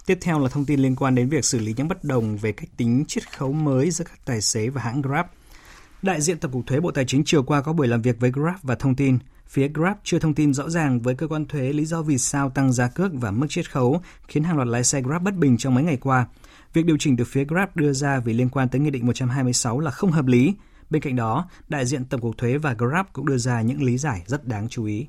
Tiếp 0.06 0.17
theo 0.22 0.39
là 0.39 0.50
thông 0.50 0.65
tin 0.65 0.79
liên 0.79 0.96
quan 0.96 1.15
đến 1.15 1.29
việc 1.29 1.46
xử 1.46 1.60
lý 1.60 1.74
những 1.77 1.88
bất 1.88 2.03
đồng 2.03 2.38
về 2.38 2.51
cách 2.51 2.70
tính 2.77 3.06
chiết 3.08 3.38
khấu 3.38 3.53
mới 3.53 3.91
giữa 3.91 4.06
các 4.06 4.20
tài 4.25 4.41
xế 4.41 4.70
và 4.70 4.82
hãng 4.82 5.01
Grab. 5.01 5.25
Đại 6.01 6.22
diện 6.22 6.38
Tổng 6.38 6.51
cục 6.51 6.67
Thuế 6.67 6.79
Bộ 6.79 6.91
Tài 6.91 7.06
chính 7.06 7.24
chiều 7.25 7.44
qua 7.44 7.62
có 7.62 7.74
buổi 7.74 7.88
làm 7.88 8.01
việc 8.01 8.20
với 8.20 8.32
Grab 8.32 8.56
và 8.63 8.75
thông 8.75 8.96
tin 8.96 9.20
Phía 9.48 9.67
Grab 9.67 9.98
chưa 10.03 10.20
thông 10.20 10.34
tin 10.34 10.53
rõ 10.53 10.70
ràng 10.70 11.00
với 11.00 11.15
cơ 11.15 11.27
quan 11.27 11.46
thuế 11.46 11.74
lý 11.74 11.86
do 11.86 12.01
vì 12.01 12.17
sao 12.17 12.50
tăng 12.50 12.74
giá 12.74 12.88
cước 12.88 13.12
và 13.13 13.32
mức 13.32 13.48
chiết 13.50 13.72
khấu, 13.72 14.01
khiến 14.27 14.44
hàng 14.44 14.56
loạt 14.56 14.67
lái 14.67 14.84
xe 14.84 15.01
Grab 15.01 15.24
bất 15.24 15.36
bình 15.36 15.58
trong 15.58 15.75
mấy 15.75 15.84
ngày 15.84 15.98
qua. 15.98 16.27
Việc 16.77 16.86
điều 16.86 16.98
chỉnh 17.00 17.15
được 17.15 17.27
phía 17.27 17.46
Grab 17.46 17.69
đưa 17.75 17.93
ra 17.93 18.19
vì 18.19 18.34
liên 18.34 18.50
quan 18.50 18.69
tới 18.69 18.81
Nghị 18.81 18.89
định 18.89 19.05
126 19.05 19.79
là 19.79 19.91
không 19.91 20.12
hợp 20.12 20.25
lý. 20.25 20.53
Bên 20.89 21.01
cạnh 21.01 21.15
đó, 21.15 21.50
đại 21.69 21.86
diện 21.86 22.05
Tổng 22.05 22.22
cục 22.22 22.38
Thuế 22.38 22.57
và 22.57 22.74
Grab 22.74 23.05
cũng 23.13 23.25
đưa 23.25 23.38
ra 23.38 23.62
những 23.62 23.84
lý 23.84 23.98
giải 23.98 24.22
rất 24.25 24.48
đáng 24.48 24.69
chú 24.69 24.86
ý. 24.86 25.07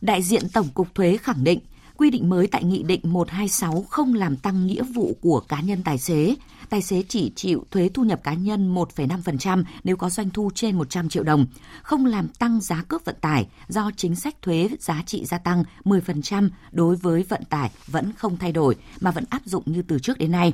Đại 0.00 0.22
diện 0.22 0.42
Tổng 0.52 0.68
cục 0.74 0.94
Thuế 0.94 1.16
khẳng 1.16 1.44
định 1.44 1.60
Quy 1.98 2.10
định 2.10 2.28
mới 2.28 2.46
tại 2.46 2.64
Nghị 2.64 2.82
định 2.82 3.00
126 3.04 3.82
không 3.90 4.14
làm 4.14 4.36
tăng 4.36 4.66
nghĩa 4.66 4.82
vụ 4.82 5.16
của 5.20 5.40
cá 5.40 5.60
nhân 5.60 5.82
tài 5.84 5.98
xế. 5.98 6.34
Tài 6.68 6.82
xế 6.82 7.02
chỉ 7.08 7.32
chịu 7.36 7.64
thuế 7.70 7.90
thu 7.94 8.04
nhập 8.04 8.20
cá 8.22 8.34
nhân 8.34 8.74
1,5% 8.74 9.64
nếu 9.84 9.96
có 9.96 10.10
doanh 10.10 10.30
thu 10.30 10.50
trên 10.54 10.78
100 10.78 11.08
triệu 11.08 11.22
đồng, 11.22 11.46
không 11.82 12.06
làm 12.06 12.28
tăng 12.28 12.60
giá 12.60 12.82
cước 12.88 13.04
vận 13.04 13.16
tải 13.20 13.46
do 13.68 13.90
chính 13.96 14.14
sách 14.16 14.42
thuế 14.42 14.68
giá 14.80 15.02
trị 15.06 15.24
gia 15.24 15.38
tăng 15.38 15.64
10% 15.84 16.48
đối 16.72 16.96
với 16.96 17.22
vận 17.22 17.44
tải 17.44 17.70
vẫn 17.86 18.12
không 18.12 18.36
thay 18.36 18.52
đổi 18.52 18.76
mà 19.00 19.10
vẫn 19.10 19.24
áp 19.30 19.42
dụng 19.44 19.62
như 19.66 19.82
từ 19.82 19.98
trước 19.98 20.18
đến 20.18 20.32
nay. 20.32 20.52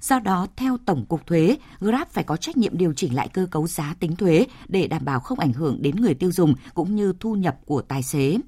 Do 0.00 0.18
đó, 0.18 0.46
theo 0.56 0.78
Tổng 0.86 1.06
cục 1.06 1.26
Thuế, 1.26 1.56
Grab 1.80 2.08
phải 2.08 2.24
có 2.24 2.36
trách 2.36 2.56
nhiệm 2.56 2.78
điều 2.78 2.92
chỉnh 2.92 3.14
lại 3.14 3.28
cơ 3.28 3.46
cấu 3.50 3.66
giá 3.66 3.94
tính 4.00 4.16
thuế 4.16 4.46
để 4.68 4.86
đảm 4.86 5.04
bảo 5.04 5.20
không 5.20 5.38
ảnh 5.38 5.52
hưởng 5.52 5.82
đến 5.82 5.96
người 5.96 6.14
tiêu 6.14 6.32
dùng 6.32 6.54
cũng 6.74 6.96
như 6.96 7.12
thu 7.20 7.34
nhập 7.34 7.56
của 7.66 7.82
tài 7.82 8.02
xế. 8.02 8.38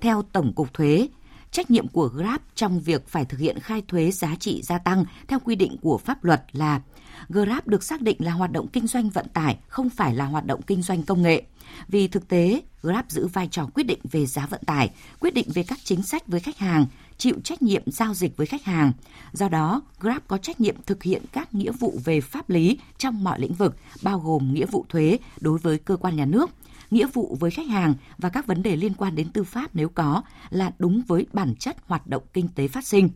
Theo 0.00 0.22
Tổng 0.22 0.52
cục 0.52 0.74
Thuế, 0.74 1.08
trách 1.50 1.70
nhiệm 1.70 1.88
của 1.88 2.08
Grab 2.08 2.40
trong 2.54 2.80
việc 2.80 3.08
phải 3.08 3.24
thực 3.24 3.40
hiện 3.40 3.58
khai 3.58 3.82
thuế 3.88 4.10
giá 4.10 4.36
trị 4.40 4.62
gia 4.62 4.78
tăng 4.78 5.04
theo 5.28 5.38
quy 5.44 5.54
định 5.54 5.76
của 5.82 5.98
pháp 5.98 6.24
luật 6.24 6.42
là 6.52 6.80
Grab 7.28 7.66
được 7.66 7.82
xác 7.82 8.02
định 8.02 8.16
là 8.20 8.32
hoạt 8.32 8.52
động 8.52 8.68
kinh 8.68 8.86
doanh 8.86 9.10
vận 9.10 9.28
tải, 9.28 9.58
không 9.68 9.90
phải 9.90 10.14
là 10.14 10.24
hoạt 10.24 10.46
động 10.46 10.62
kinh 10.62 10.82
doanh 10.82 11.02
công 11.02 11.22
nghệ. 11.22 11.42
Vì 11.88 12.08
thực 12.08 12.28
tế, 12.28 12.62
Grab 12.82 13.04
giữ 13.08 13.26
vai 13.26 13.48
trò 13.50 13.66
quyết 13.74 13.84
định 13.84 14.00
về 14.10 14.26
giá 14.26 14.46
vận 14.46 14.60
tải, 14.66 14.90
quyết 15.20 15.34
định 15.34 15.48
về 15.54 15.62
các 15.62 15.78
chính 15.84 16.02
sách 16.02 16.26
với 16.26 16.40
khách 16.40 16.58
hàng, 16.58 16.86
chịu 17.18 17.34
trách 17.44 17.62
nhiệm 17.62 17.82
giao 17.86 18.14
dịch 18.14 18.36
với 18.36 18.46
khách 18.46 18.64
hàng. 18.64 18.92
Do 19.32 19.48
đó, 19.48 19.82
Grab 20.00 20.22
có 20.28 20.38
trách 20.38 20.60
nhiệm 20.60 20.76
thực 20.86 21.02
hiện 21.02 21.22
các 21.32 21.54
nghĩa 21.54 21.72
vụ 21.72 22.00
về 22.04 22.20
pháp 22.20 22.50
lý 22.50 22.78
trong 22.98 23.24
mọi 23.24 23.40
lĩnh 23.40 23.54
vực, 23.54 23.76
bao 24.02 24.18
gồm 24.18 24.54
nghĩa 24.54 24.66
vụ 24.66 24.86
thuế 24.88 25.18
đối 25.40 25.58
với 25.58 25.78
cơ 25.78 25.96
quan 25.96 26.16
nhà 26.16 26.24
nước, 26.24 26.50
nghĩa 26.90 27.06
vụ 27.06 27.36
với 27.40 27.50
khách 27.50 27.66
hàng 27.66 27.94
và 28.18 28.28
các 28.28 28.46
vấn 28.46 28.62
đề 28.62 28.76
liên 28.76 28.94
quan 28.94 29.14
đến 29.14 29.28
tư 29.32 29.44
pháp 29.44 29.70
nếu 29.74 29.88
có 29.88 30.22
là 30.50 30.72
đúng 30.78 31.02
với 31.08 31.26
bản 31.32 31.54
chất 31.56 31.76
hoạt 31.86 32.06
động 32.06 32.22
kinh 32.32 32.48
tế 32.48 32.68
phát 32.68 32.86
sinh. 32.86 33.08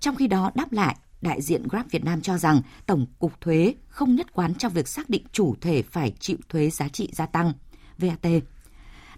Trong 0.00 0.16
khi 0.16 0.26
đó, 0.26 0.50
đáp 0.54 0.72
lại, 0.72 0.96
đại 1.20 1.42
diện 1.42 1.68
Grab 1.68 1.86
Việt 1.90 2.04
Nam 2.04 2.20
cho 2.20 2.38
rằng 2.38 2.62
Tổng 2.86 3.06
cục 3.18 3.40
Thuế 3.40 3.74
không 3.88 4.14
nhất 4.14 4.32
quán 4.32 4.54
trong 4.54 4.72
việc 4.72 4.88
xác 4.88 5.10
định 5.10 5.22
chủ 5.32 5.54
thể 5.60 5.82
phải 5.82 6.12
chịu 6.20 6.36
thuế 6.48 6.70
giá 6.70 6.88
trị 6.88 7.08
gia 7.12 7.26
tăng 7.26 7.52
VAT. 7.98 8.26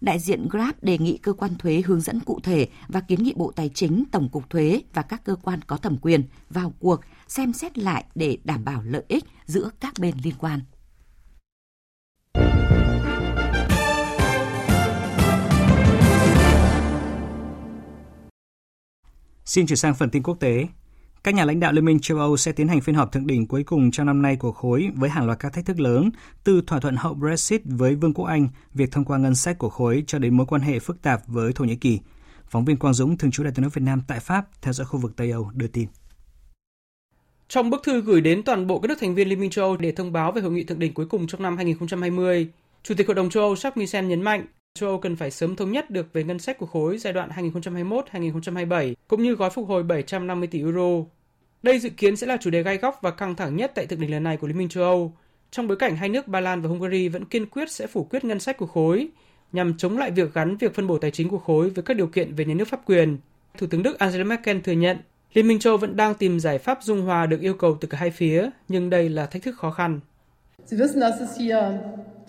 Đại 0.05 0.19
diện 0.19 0.49
Grab 0.51 0.75
đề 0.83 0.99
nghị 0.99 1.19
cơ 1.19 1.33
quan 1.33 1.55
thuế 1.59 1.83
hướng 1.87 2.01
dẫn 2.01 2.21
cụ 2.21 2.41
thể 2.43 2.69
và 2.89 3.01
kiến 3.01 3.23
nghị 3.23 3.35
Bộ 3.37 3.53
Tài 3.57 3.69
chính, 3.69 4.05
Tổng 4.13 4.29
cục 4.29 4.51
Thuế 4.51 4.83
và 4.95 5.03
các 5.03 5.25
cơ 5.25 5.37
quan 5.43 5.61
có 5.67 5.77
thẩm 5.77 5.97
quyền 5.97 6.25
vào 6.51 6.73
cuộc 6.79 7.01
xem 7.29 7.53
xét 7.53 7.79
lại 7.79 8.05
để 8.15 8.39
đảm 8.45 8.65
bảo 8.65 8.83
lợi 8.83 9.05
ích 9.09 9.25
giữa 9.45 9.71
các 9.81 9.95
bên 10.01 10.15
liên 10.25 10.35
quan. 10.39 10.61
Xin 19.45 19.67
chuyển 19.67 19.77
sang 19.77 19.95
phần 19.95 20.11
tin 20.11 20.23
quốc 20.23 20.41
tế. 20.41 20.67
Các 21.25 21.35
nhà 21.35 21.45
lãnh 21.45 21.61
đạo 21.61 21.73
Liên 21.73 21.85
minh 21.85 21.99
châu 22.01 22.19
Âu 22.19 22.37
sẽ 22.37 22.53
tiến 22.53 22.69
hành 22.69 22.81
phiên 22.81 22.95
họp 22.95 23.13
thượng 23.13 23.27
đỉnh 23.27 23.47
cuối 23.47 23.63
cùng 23.65 23.91
trong 23.91 24.07
năm 24.07 24.23
nay 24.23 24.37
của 24.37 24.53
khối 24.53 24.89
với 24.95 25.11
hàng 25.11 25.27
loạt 25.27 25.39
các 25.39 25.53
thách 25.53 25.67
thức 25.67 25.81
lớn, 25.81 26.11
từ 26.45 26.63
thỏa 26.67 26.81
thuận 26.81 26.97
hậu 26.97 27.15
Brexit 27.15 27.63
với 27.65 27.95
Vương 27.95 28.15
quốc 28.15 28.25
Anh, 28.25 28.49
việc 28.75 28.93
thông 28.93 29.05
qua 29.05 29.19
ngân 29.19 29.35
sách 29.35 29.59
của 29.59 29.69
khối 29.69 30.05
cho 30.07 30.19
đến 30.19 30.37
mối 30.37 30.47
quan 30.47 30.63
hệ 30.63 30.79
phức 30.79 31.03
tạp 31.03 31.21
với 31.27 31.53
Thổ 31.53 31.65
Nhĩ 31.65 31.77
Kỳ. 31.77 31.99
Phóng 32.47 32.65
viên 32.65 32.77
Quang 32.77 32.95
Dũng, 32.95 33.17
thường 33.17 33.31
trú 33.31 33.43
Đại 33.43 33.53
tướng 33.57 33.63
nước 33.63 33.75
Việt 33.75 33.83
Nam 33.83 34.03
tại 34.09 34.21
Pháp, 34.21 34.63
theo 34.63 34.73
dõi 34.73 34.87
khu 34.87 35.01
vực 35.01 35.17
Tây 35.17 35.31
Âu, 35.31 35.51
đưa 35.55 35.67
tin. 35.67 35.89
Trong 37.49 37.71
bức 37.71 37.83
thư 37.85 38.01
gửi 38.01 38.21
đến 38.21 38.43
toàn 38.43 38.67
bộ 38.67 38.79
các 38.79 38.89
nước 38.89 38.99
thành 39.01 39.15
viên 39.15 39.29
Liên 39.29 39.41
minh 39.41 39.51
châu 39.51 39.65
Âu 39.65 39.77
để 39.77 39.93
thông 39.93 40.13
báo 40.13 40.33
về 40.33 40.43
hội 40.43 40.53
nghị 40.53 40.65
thượng 40.65 40.79
đỉnh 40.79 40.95
cuối 40.95 41.07
cùng 41.07 41.27
trong 41.27 41.43
năm 41.43 41.57
2020, 41.57 42.49
Chủ 42.83 42.95
tịch 42.95 43.07
Hội 43.07 43.15
đồng 43.15 43.31
châu 43.31 43.43
Âu 43.43 43.55
Jacques 43.55 43.73
Michel 43.75 44.05
nhấn 44.05 44.23
mạnh 44.23 44.47
châu 44.79 44.89
Âu 44.89 44.99
cần 44.99 45.17
phải 45.17 45.31
sớm 45.31 45.57
thống 45.57 45.73
nhất 45.73 45.91
được 45.91 46.13
về 46.13 46.25
ngân 46.25 46.39
sách 46.39 46.59
của 46.59 46.67
khối 46.67 46.99
giai 46.99 47.13
đoạn 47.13 47.31
2021-2027 47.31 48.95
cũng 49.09 49.23
như 49.23 49.35
gói 49.35 49.51
phục 49.51 49.69
hồi 49.69 49.83
750 49.83 50.49
tỷ 50.49 50.59
euro. 50.59 51.05
Đây 51.63 51.79
dự 51.79 51.91
kiến 51.91 52.17
sẽ 52.17 52.27
là 52.27 52.37
chủ 52.37 52.51
đề 52.51 52.63
gai 52.63 52.77
góc 52.77 52.99
và 53.03 53.11
căng 53.11 53.35
thẳng 53.35 53.57
nhất 53.57 53.73
tại 53.75 53.87
thượng 53.87 54.01
đỉnh 54.01 54.11
lần 54.11 54.23
này 54.23 54.37
của 54.37 54.47
Liên 54.47 54.59
minh 54.59 54.69
châu 54.69 54.85
Âu, 54.85 55.13
trong 55.51 55.69
bối 55.69 55.77
cảnh 55.77 55.97
hai 55.97 56.09
nước 56.09 56.29
Ba 56.29 56.41
Lan 56.41 56.63
và 56.63 56.69
Hungary 56.69 57.09
vẫn 57.09 57.25
kiên 57.25 57.47
quyết 57.47 57.71
sẽ 57.71 57.87
phủ 57.87 58.05
quyết 58.05 58.25
ngân 58.25 58.41
sách 58.41 58.59
của 58.59 58.67
khối 58.67 59.09
nhằm 59.53 59.77
chống 59.77 59.99
lại 59.99 60.11
việc 60.11 60.35
gắn 60.35 60.57
việc 60.57 60.75
phân 60.75 60.87
bổ 60.87 60.99
tài 60.99 61.11
chính 61.11 61.29
của 61.29 61.39
khối 61.39 61.71
với 61.71 61.83
các 61.83 61.97
điều 61.97 62.07
kiện 62.07 62.35
về 62.35 62.45
nhà 62.45 62.55
nước 62.55 62.69
pháp 62.69 62.81
quyền. 62.87 63.19
Thủ 63.59 63.67
tướng 63.67 63.83
Đức 63.83 63.99
Angela 63.99 64.25
Merkel 64.25 64.61
thừa 64.61 64.73
nhận 64.73 64.97
Liên 65.35 65.49
minh 65.49 65.59
châu 65.59 65.71
Âu 65.71 65.79
vẫn 65.79 65.97
đang 65.97 66.15
tìm 66.15 66.41
giải 66.41 66.59
pháp 66.59 66.79
dung 66.83 67.03
hòa 67.03 67.27
được 67.27 67.41
yêu 67.41 67.55
cầu 67.55 67.79
từ 67.81 67.89
cả 67.89 67.99
hai 67.99 68.11
phía, 68.11 68.51
nhưng 68.69 68.91
đây 68.91 69.09
là 69.09 69.27
thách 69.27 69.43
thức 69.43 69.55
khó 69.59 69.71
khăn. 69.71 70.01
Sie 70.67 70.79
wissen, 70.79 71.01
dass 71.01 71.21
es 71.21 71.39
hier 71.39 71.59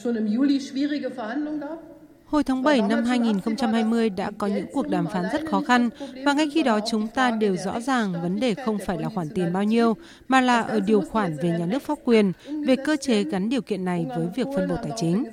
schon 0.03 0.15
im 0.15 0.25
Juli 0.25 0.59
schwierige 0.59 1.09
Verhandlungen 1.09 1.59
gab. 1.59 1.94
Hồi 2.35 2.43
tháng 2.43 2.63
7 2.63 2.81
năm 2.81 3.03
2020 3.03 4.09
đã 4.09 4.31
có 4.37 4.47
những 4.47 4.65
cuộc 4.73 4.87
đàm 4.87 5.07
phán 5.07 5.25
rất 5.33 5.41
khó 5.51 5.61
khăn 5.61 5.89
và 6.25 6.33
ngay 6.33 6.49
khi 6.53 6.63
đó 6.63 6.79
chúng 6.89 7.07
ta 7.07 7.31
đều 7.31 7.57
rõ 7.57 7.79
ràng 7.79 8.13
vấn 8.21 8.39
đề 8.39 8.53
không 8.53 8.77
phải 8.85 8.97
là 8.97 9.09
khoản 9.09 9.29
tiền 9.35 9.53
bao 9.53 9.63
nhiêu 9.63 9.95
mà 10.27 10.41
là 10.41 10.61
ở 10.61 10.79
điều 10.79 11.01
khoản 11.01 11.37
về 11.37 11.49
nhà 11.59 11.65
nước 11.65 11.83
pháp 11.83 11.97
quyền, 12.03 12.31
về 12.65 12.75
cơ 12.75 12.97
chế 12.97 13.23
gắn 13.23 13.49
điều 13.49 13.61
kiện 13.61 13.85
này 13.85 14.05
với 14.17 14.27
việc 14.35 14.47
phân 14.55 14.69
bổ 14.69 14.75
tài 14.75 14.91
chính. 14.97 15.25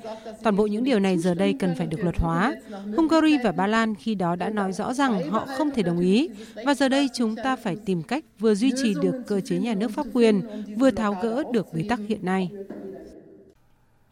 Toàn 0.43 0.57
bộ 0.57 0.67
những 0.67 0.85
điều 0.85 1.01
này 1.01 1.19
giờ 1.19 1.35
đây 1.35 1.55
cần 1.59 1.75
phải 1.79 1.87
được 1.87 1.99
luật 2.03 2.15
hóa. 2.19 2.55
Hungary 2.97 3.39
và 3.45 3.53
Ba 3.53 3.67
Lan 3.67 3.95
khi 3.95 4.15
đó 4.15 4.37
đã 4.37 4.49
nói 4.49 4.73
rõ 4.73 4.95
rằng 4.95 5.31
họ 5.31 5.47
không 5.59 5.71
thể 5.71 5.83
đồng 5.83 6.01
ý 6.01 6.29
và 6.65 6.75
giờ 6.75 6.89
đây 6.89 7.09
chúng 7.15 7.37
ta 7.37 7.57
phải 7.57 7.77
tìm 7.85 8.03
cách 8.03 8.25
vừa 8.39 8.55
duy 8.55 8.73
trì 8.83 8.95
được 9.03 9.23
cơ 9.27 9.41
chế 9.41 9.59
nhà 9.59 9.75
nước 9.75 9.91
pháp 9.91 10.07
quyền, 10.13 10.43
vừa 10.79 10.91
tháo 10.91 11.17
gỡ 11.23 11.45
được 11.53 11.67
bế 11.75 11.85
tắc 11.89 12.01
hiện 12.09 12.25
nay. 12.25 12.51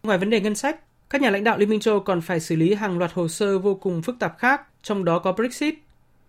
Ngoài 0.03 0.19
vấn 0.19 0.31
đề 0.31 0.41
ngân 0.41 0.55
sách, 0.55 0.81
các 1.11 1.21
nhà 1.21 1.31
lãnh 1.31 1.45
đạo 1.45 1.59
Liên 1.59 1.69
minh 1.69 1.81
châu 1.81 2.01
còn 2.01 2.21
phải 2.21 2.41
xử 2.41 2.57
lý 2.57 2.75
hàng 2.75 2.99
loạt 2.99 3.13
hồ 3.13 3.29
sơ 3.29 3.59
vô 3.59 3.75
cùng 3.75 4.03
phức 4.03 4.19
tạp 4.19 4.39
khác, 4.39 4.63
trong 4.83 5.05
đó 5.05 5.19
có 5.19 5.33
Brexit. 5.33 5.75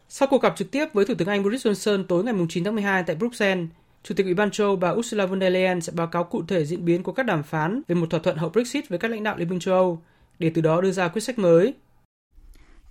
Sau 0.10 0.28
cuộc 0.28 0.42
gặp 0.42 0.54
trực 0.58 0.72
tiếp 0.72 0.86
với 0.94 1.06
Thủ 1.06 1.14
tướng 1.18 1.28
Anh 1.28 1.44
Boris 1.44 1.68
Johnson 1.68 2.04
tối 2.04 2.24
ngày 2.24 2.34
9 2.50 2.64
tháng 2.64 2.76
12 2.76 3.04
tại 3.04 3.16
Bruxelles, 3.16 3.68
Chủ 4.04 4.16
tịch 4.16 4.26
Ủy 4.26 4.34
ban 4.34 4.52
châu 4.52 4.76
bà 4.76 4.90
Ursula 4.90 5.26
von 5.26 5.40
der 5.40 5.54
Leyen 5.54 5.82
sẽ 5.82 5.94
báo 5.96 6.08
cáo 6.08 6.24
cụ 6.24 6.44
thể 6.48 6.66
diễn 6.66 6.86
biến 6.86 7.04
của 7.04 7.12
các 7.12 7.26
đàm 7.26 7.44
phán 7.44 7.82
về 7.88 7.96
một 7.96 8.10
thỏa 8.10 8.20
thuận 8.20 8.38
hậu 8.38 8.50
Brexit 8.50 8.90
với 8.90 9.00
các 9.00 9.12
lãnh 9.12 9.24
đạo 9.24 9.38
Liên 9.38 9.50
minh 9.50 9.60
châu 9.60 9.76
Âu, 9.76 10.02
để 10.40 10.52
từ 10.54 10.62
đó 10.62 10.82
đưa 10.82 10.92
ra 10.92 11.08
quyết 11.08 11.22
sách 11.22 11.40
mới. 11.40 11.74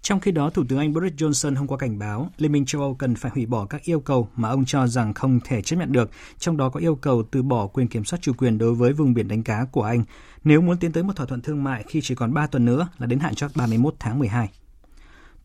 Trong 0.02 0.20
khi 0.20 0.30
đó, 0.30 0.50
Thủ 0.50 0.64
tướng 0.68 0.78
Anh 0.78 0.92
Boris 0.92 1.12
Johnson 1.12 1.56
hôm 1.56 1.66
qua 1.66 1.78
cảnh 1.78 1.98
báo 1.98 2.30
Liên 2.38 2.52
minh 2.52 2.64
châu 2.64 2.82
Âu 2.82 2.94
cần 2.94 3.14
phải 3.14 3.32
hủy 3.34 3.46
bỏ 3.46 3.66
các 3.66 3.82
yêu 3.82 4.00
cầu 4.00 4.28
mà 4.36 4.48
ông 4.48 4.64
cho 4.64 4.86
rằng 4.86 5.14
không 5.14 5.40
thể 5.44 5.62
chấp 5.62 5.76
nhận 5.76 5.92
được, 5.92 6.10
trong 6.38 6.56
đó 6.56 6.68
có 6.68 6.80
yêu 6.80 6.94
cầu 6.94 7.22
từ 7.30 7.42
bỏ 7.42 7.66
quyền 7.66 7.88
kiểm 7.88 8.04
soát 8.04 8.18
chủ 8.22 8.32
quyền 8.32 8.58
đối 8.58 8.74
với 8.74 8.92
vùng 8.92 9.14
biển 9.14 9.28
đánh 9.28 9.42
cá 9.42 9.64
của 9.64 9.82
Anh 9.82 10.04
nếu 10.44 10.60
muốn 10.60 10.76
tiến 10.76 10.92
tới 10.92 11.02
một 11.02 11.16
thỏa 11.16 11.26
thuận 11.26 11.40
thương 11.40 11.64
mại 11.64 11.84
khi 11.88 12.00
chỉ 12.02 12.14
còn 12.14 12.34
3 12.34 12.46
tuần 12.46 12.64
nữa 12.64 12.88
là 12.98 13.06
đến 13.06 13.18
hạn 13.18 13.34
chót 13.34 13.50
31 13.54 13.94
tháng 13.98 14.18
12. 14.18 14.48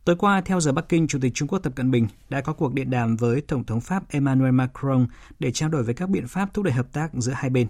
Tối 0.06 0.16
qua, 0.16 0.42
theo 0.42 0.60
giờ 0.60 0.72
Bắc 0.72 0.90
Kinh, 0.90 1.08
Chủ 1.08 1.20
tịch 1.22 1.32
Trung 1.36 1.48
Quốc 1.48 1.60
Tập 1.60 1.74
Cận 1.76 1.92
Bình 1.92 2.08
đã 2.30 2.42
có 2.42 2.54
cuộc 2.54 2.74
điện 2.74 2.90
đàm 2.90 3.16
với 3.16 3.42
Tổng 3.42 3.64
thống 3.64 3.82
Pháp 3.82 4.04
Emmanuel 4.10 4.52
Macron 4.52 5.08
để 5.40 5.52
trao 5.52 5.70
đổi 5.70 5.84
về 5.84 5.94
các 5.94 6.10
biện 6.10 6.28
pháp 6.28 6.54
thúc 6.54 6.66
đẩy 6.66 6.74
hợp 6.74 6.94
tác 6.94 7.14
giữa 7.14 7.34
hai 7.36 7.50
bên 7.50 7.68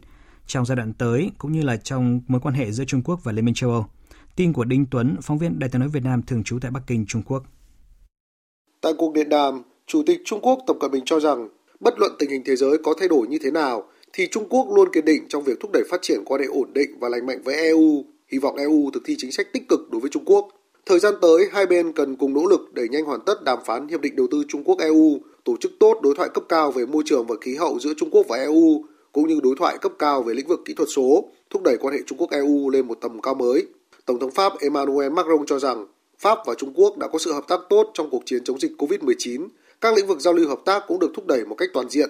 trong 0.48 0.66
giai 0.66 0.76
đoạn 0.76 0.94
tới 0.94 1.32
cũng 1.38 1.52
như 1.52 1.62
là 1.62 1.78
trong 1.78 2.22
mối 2.28 2.42
quan 2.42 2.56
hệ 2.56 2.72
giữa 2.72 2.86
Trung 2.86 3.02
Quốc 3.04 3.24
và 3.24 3.32
Liên 3.32 3.46
minh 3.46 3.54
châu 3.54 3.72
Âu. 3.72 3.86
Tin 4.36 4.54
của 4.54 4.64
Đinh 4.64 4.86
Tuấn, 4.92 5.16
phóng 5.22 5.38
viên 5.38 5.60
Đài 5.60 5.70
tiếng 5.70 5.80
nói 5.80 5.90
Việt 5.90 6.04
Nam 6.04 6.22
thường 6.28 6.44
trú 6.44 6.60
tại 6.62 6.72
Bắc 6.72 6.80
Kinh, 6.88 7.06
Trung 7.08 7.22
Quốc. 7.26 7.44
Tại 8.82 8.94
cuộc 8.98 9.14
điện 9.14 9.30
đàm, 9.30 9.62
Chủ 9.88 10.04
tịch 10.06 10.22
Trung 10.26 10.40
Quốc 10.42 10.60
Tập 10.68 10.78
Cận 10.80 10.92
Bình 10.92 11.04
cho 11.06 11.20
rằng 11.20 11.50
bất 11.80 12.00
luận 12.00 12.12
tình 12.20 12.30
hình 12.30 12.42
thế 12.46 12.56
giới 12.56 12.78
có 12.78 12.94
thay 13.00 13.08
đổi 13.08 13.28
như 13.28 13.38
thế 13.42 13.52
nào 13.52 13.84
thì 14.14 14.28
Trung 14.32 14.50
Quốc 14.50 14.68
luôn 14.76 14.90
kiên 14.94 15.06
định 15.06 15.26
trong 15.30 15.44
việc 15.44 15.60
thúc 15.60 15.72
đẩy 15.74 15.84
phát 15.90 16.02
triển 16.02 16.24
quan 16.26 16.42
hệ 16.42 16.48
ổn 16.48 16.74
định 16.74 17.00
và 17.00 17.10
lành 17.10 17.26
mạnh 17.26 17.42
với 17.44 17.56
EU, 17.56 18.06
hy 18.32 18.38
vọng 18.38 18.56
EU 18.56 18.90
thực 18.94 19.04
thi 19.06 19.16
chính 19.18 19.32
sách 19.32 19.48
tích 19.54 19.64
cực 19.70 19.80
đối 19.92 20.02
với 20.02 20.10
Trung 20.10 20.26
Quốc. 20.26 20.48
Thời 20.86 21.00
gian 21.00 21.14
tới, 21.22 21.46
hai 21.52 21.66
bên 21.66 21.94
cần 21.94 22.16
cùng 22.16 22.34
nỗ 22.34 22.46
lực 22.46 22.74
đẩy 22.74 22.90
nhanh 22.90 23.06
hoàn 23.06 23.20
tất 23.26 23.44
đàm 23.44 23.60
phán 23.66 23.88
hiệp 23.88 24.02
định 24.02 24.16
đầu 24.16 24.28
tư 24.32 24.44
Trung 24.48 24.64
Quốc 24.64 24.80
EU, 24.80 25.20
tổ 25.44 25.58
chức 25.60 25.72
tốt 25.80 26.00
đối 26.04 26.16
thoại 26.16 26.30
cấp 26.34 26.44
cao 26.50 26.72
về 26.72 26.86
môi 26.86 27.04
trường 27.06 27.28
và 27.28 27.36
khí 27.42 27.56
hậu 27.56 27.80
giữa 27.80 27.94
Trung 27.98 28.10
Quốc 28.12 28.26
và 28.30 28.38
EU, 28.38 28.86
cũng 29.12 29.28
như 29.28 29.40
đối 29.44 29.56
thoại 29.60 29.78
cấp 29.82 29.92
cao 30.00 30.24
về 30.24 30.34
lĩnh 30.34 30.48
vực 30.48 30.62
kỹ 30.66 30.74
thuật 30.74 30.90
số, 30.96 31.30
thúc 31.50 31.64
đẩy 31.64 31.78
quan 31.78 31.94
hệ 31.94 32.00
Trung 32.06 32.18
Quốc 32.18 32.32
EU 32.32 32.70
lên 32.70 32.88
một 32.88 32.98
tầm 33.02 33.22
cao 33.22 33.36
mới. 33.36 33.66
Tổng 34.06 34.20
thống 34.20 34.32
Pháp 34.32 34.54
Emmanuel 34.60 35.12
Macron 35.12 35.46
cho 35.46 35.60
rằng 35.60 35.86
Pháp 36.20 36.38
và 36.46 36.54
Trung 36.54 36.74
Quốc 36.76 36.98
đã 36.98 37.08
có 37.08 37.20
sự 37.20 37.34
hợp 37.34 37.48
tác 37.48 37.60
tốt 37.70 37.92
trong 37.94 38.10
cuộc 38.10 38.26
chiến 38.26 38.44
chống 38.44 38.60
dịch 38.60 38.72
COVID-19. 38.78 39.48
Các 39.82 39.96
lĩnh 39.96 40.08
vực 40.08 40.20
giao 40.20 40.34
lưu 40.34 40.50
hợp 40.50 40.60
tác 40.66 40.84
cũng 40.88 41.00
được 41.00 41.12
thúc 41.14 41.28
đẩy 41.28 41.46
một 41.46 41.56
cách 41.56 41.70
toàn 41.74 41.90
diện. 41.90 42.10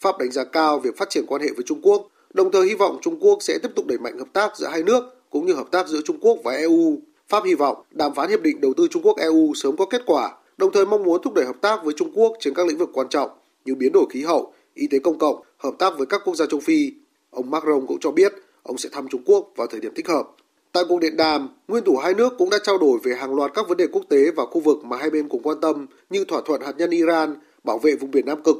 Pháp 0.00 0.18
đánh 0.18 0.30
giá 0.30 0.44
cao 0.44 0.78
việc 0.78 0.96
phát 0.96 1.10
triển 1.10 1.26
quan 1.26 1.42
hệ 1.42 1.48
với 1.56 1.64
Trung 1.66 1.80
Quốc, 1.82 2.08
đồng 2.34 2.52
thời 2.52 2.66
hy 2.66 2.74
vọng 2.74 2.98
Trung 3.02 3.18
Quốc 3.20 3.38
sẽ 3.42 3.58
tiếp 3.62 3.68
tục 3.76 3.86
đẩy 3.86 3.98
mạnh 3.98 4.18
hợp 4.18 4.28
tác 4.32 4.56
giữa 4.56 4.66
hai 4.66 4.82
nước 4.82 5.04
cũng 5.30 5.46
như 5.46 5.54
hợp 5.54 5.70
tác 5.70 5.88
giữa 5.88 6.00
Trung 6.04 6.18
Quốc 6.20 6.38
và 6.44 6.52
EU. 6.52 6.98
Pháp 7.28 7.44
hy 7.44 7.54
vọng 7.54 7.82
đàm 7.90 8.14
phán 8.14 8.30
hiệp 8.30 8.42
định 8.42 8.60
đầu 8.60 8.72
tư 8.76 8.88
Trung 8.90 9.02
Quốc 9.02 9.16
EU 9.16 9.54
sớm 9.54 9.76
có 9.76 9.86
kết 9.86 10.02
quả, 10.06 10.32
đồng 10.58 10.72
thời 10.72 10.86
mong 10.86 11.02
muốn 11.02 11.22
thúc 11.22 11.34
đẩy 11.34 11.44
hợp 11.44 11.60
tác 11.60 11.84
với 11.84 11.94
Trung 11.96 12.12
Quốc 12.14 12.36
trên 12.40 12.54
các 12.54 12.66
lĩnh 12.66 12.78
vực 12.78 12.90
quan 12.92 13.08
trọng 13.08 13.30
như 13.64 13.74
biến 13.74 13.92
đổi 13.92 14.06
khí 14.10 14.22
hậu, 14.22 14.52
y 14.74 14.86
tế 14.86 14.98
công 14.98 15.18
cộng, 15.18 15.42
hợp 15.58 15.74
tác 15.78 15.98
với 15.98 16.06
các 16.06 16.20
quốc 16.24 16.34
gia 16.34 16.46
châu 16.46 16.60
Phi. 16.60 16.92
Ông 17.30 17.50
Macron 17.50 17.86
cũng 17.86 17.98
cho 18.00 18.10
biết 18.10 18.32
ông 18.62 18.78
sẽ 18.78 18.88
thăm 18.92 19.08
Trung 19.08 19.22
Quốc 19.26 19.52
vào 19.56 19.66
thời 19.66 19.80
điểm 19.80 19.92
thích 19.94 20.08
hợp. 20.08 20.28
Tại 20.76 20.84
cuộc 20.88 21.00
điện 21.00 21.16
đàm, 21.16 21.48
nguyên 21.68 21.84
thủ 21.84 21.96
hai 21.96 22.14
nước 22.14 22.34
cũng 22.38 22.50
đã 22.50 22.56
trao 22.64 22.78
đổi 22.78 22.98
về 23.04 23.12
hàng 23.20 23.34
loạt 23.34 23.50
các 23.54 23.68
vấn 23.68 23.76
đề 23.76 23.86
quốc 23.92 24.02
tế 24.10 24.30
và 24.36 24.44
khu 24.50 24.60
vực 24.60 24.84
mà 24.84 24.96
hai 24.96 25.10
bên 25.10 25.28
cùng 25.28 25.42
quan 25.42 25.60
tâm 25.62 25.86
như 26.10 26.24
thỏa 26.28 26.40
thuận 26.46 26.60
hạt 26.60 26.72
nhân 26.78 26.90
Iran, 26.90 27.34
bảo 27.64 27.78
vệ 27.78 27.96
vùng 28.00 28.10
biển 28.10 28.26
Nam 28.26 28.42
Cực. 28.42 28.56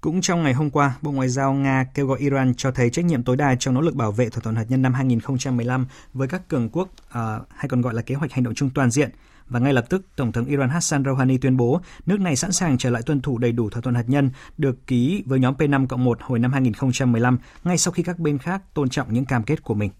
Cũng 0.00 0.20
trong 0.20 0.42
ngày 0.42 0.52
hôm 0.52 0.70
qua, 0.70 0.96
Bộ 1.02 1.10
Ngoại 1.10 1.28
giao 1.28 1.52
Nga 1.52 1.86
kêu 1.94 2.06
gọi 2.06 2.18
Iran 2.18 2.54
cho 2.56 2.70
thấy 2.70 2.90
trách 2.90 3.04
nhiệm 3.04 3.22
tối 3.22 3.36
đa 3.36 3.54
trong 3.58 3.74
nỗ 3.74 3.80
lực 3.80 3.94
bảo 3.94 4.12
vệ 4.12 4.28
thỏa 4.28 4.40
thuận 4.40 4.56
hạt 4.56 4.64
nhân 4.68 4.82
năm 4.82 4.94
2015 4.94 5.86
với 6.12 6.28
các 6.28 6.48
cường 6.48 6.68
quốc, 6.72 6.88
à, 7.10 7.40
hay 7.48 7.68
còn 7.68 7.80
gọi 7.80 7.94
là 7.94 8.02
kế 8.02 8.14
hoạch 8.14 8.32
hành 8.32 8.44
động 8.44 8.54
chung 8.54 8.70
toàn 8.74 8.90
diện, 8.90 9.10
và 9.48 9.60
ngay 9.60 9.72
lập 9.72 9.84
tức 9.90 10.02
Tổng 10.16 10.32
thống 10.32 10.44
Iran 10.44 10.68
Hassan 10.68 11.04
Rouhani 11.04 11.38
tuyên 11.38 11.56
bố 11.56 11.80
nước 12.06 12.20
này 12.20 12.36
sẵn 12.36 12.52
sàng 12.52 12.78
trở 12.78 12.90
lại 12.90 13.02
tuân 13.06 13.20
thủ 13.20 13.38
đầy 13.38 13.52
đủ 13.52 13.70
thỏa 13.70 13.80
thuận 13.82 13.94
hạt 13.94 14.04
nhân 14.06 14.30
được 14.58 14.86
ký 14.86 15.22
với 15.26 15.38
nhóm 15.38 15.54
P5 15.54 15.86
cộng 15.86 16.04
1 16.04 16.18
hồi 16.20 16.38
năm 16.38 16.52
2015 16.52 17.38
ngay 17.64 17.78
sau 17.78 17.92
khi 17.92 18.02
các 18.02 18.18
bên 18.18 18.38
khác 18.38 18.62
tôn 18.74 18.88
trọng 18.88 19.14
những 19.14 19.24
cam 19.24 19.42
kết 19.42 19.62
của 19.62 19.74
mình. 19.74 19.90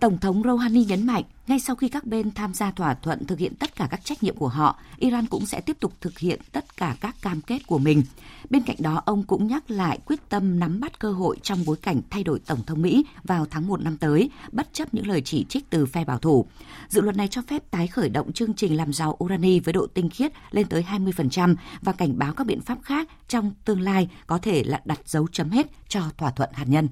Tổng 0.00 0.18
thống 0.18 0.42
Rouhani 0.42 0.84
nhấn 0.84 1.06
mạnh, 1.06 1.24
ngay 1.46 1.60
sau 1.60 1.76
khi 1.76 1.88
các 1.88 2.04
bên 2.04 2.30
tham 2.30 2.54
gia 2.54 2.70
thỏa 2.70 2.94
thuận 2.94 3.26
thực 3.26 3.38
hiện 3.38 3.54
tất 3.54 3.76
cả 3.76 3.88
các 3.90 4.04
trách 4.04 4.22
nhiệm 4.22 4.36
của 4.36 4.48
họ, 4.48 4.78
Iran 4.98 5.26
cũng 5.26 5.46
sẽ 5.46 5.60
tiếp 5.60 5.76
tục 5.80 5.92
thực 6.00 6.18
hiện 6.18 6.40
tất 6.52 6.76
cả 6.76 6.96
các 7.00 7.16
cam 7.22 7.40
kết 7.40 7.66
của 7.66 7.78
mình. 7.78 8.02
Bên 8.50 8.62
cạnh 8.62 8.76
đó, 8.78 9.02
ông 9.06 9.22
cũng 9.22 9.46
nhắc 9.46 9.70
lại 9.70 9.98
quyết 10.04 10.28
tâm 10.28 10.58
nắm 10.58 10.80
bắt 10.80 10.98
cơ 10.98 11.12
hội 11.12 11.36
trong 11.42 11.64
bối 11.66 11.76
cảnh 11.76 12.00
thay 12.10 12.24
đổi 12.24 12.38
Tổng 12.38 12.64
thống 12.66 12.82
Mỹ 12.82 13.04
vào 13.24 13.46
tháng 13.50 13.66
1 13.66 13.80
năm 13.80 13.96
tới, 13.96 14.30
bất 14.52 14.68
chấp 14.72 14.94
những 14.94 15.06
lời 15.06 15.22
chỉ 15.24 15.44
trích 15.48 15.70
từ 15.70 15.86
phe 15.86 16.04
bảo 16.04 16.18
thủ. 16.18 16.46
Dự 16.88 17.00
luật 17.00 17.16
này 17.16 17.28
cho 17.28 17.42
phép 17.42 17.70
tái 17.70 17.86
khởi 17.86 18.08
động 18.08 18.32
chương 18.32 18.54
trình 18.54 18.76
làm 18.76 18.92
giàu 18.92 19.16
urani 19.24 19.60
với 19.60 19.72
độ 19.72 19.86
tinh 19.86 20.10
khiết 20.10 20.32
lên 20.50 20.66
tới 20.66 20.84
20% 20.90 21.54
và 21.80 21.92
cảnh 21.92 22.18
báo 22.18 22.32
các 22.32 22.46
biện 22.46 22.60
pháp 22.60 22.78
khác 22.82 23.08
trong 23.28 23.52
tương 23.64 23.80
lai 23.80 24.08
có 24.26 24.38
thể 24.38 24.64
là 24.64 24.80
đặt 24.84 25.00
dấu 25.06 25.26
chấm 25.32 25.50
hết 25.50 25.66
cho 25.88 26.02
thỏa 26.18 26.30
thuận 26.30 26.50
hạt 26.52 26.64
nhân. 26.68 26.88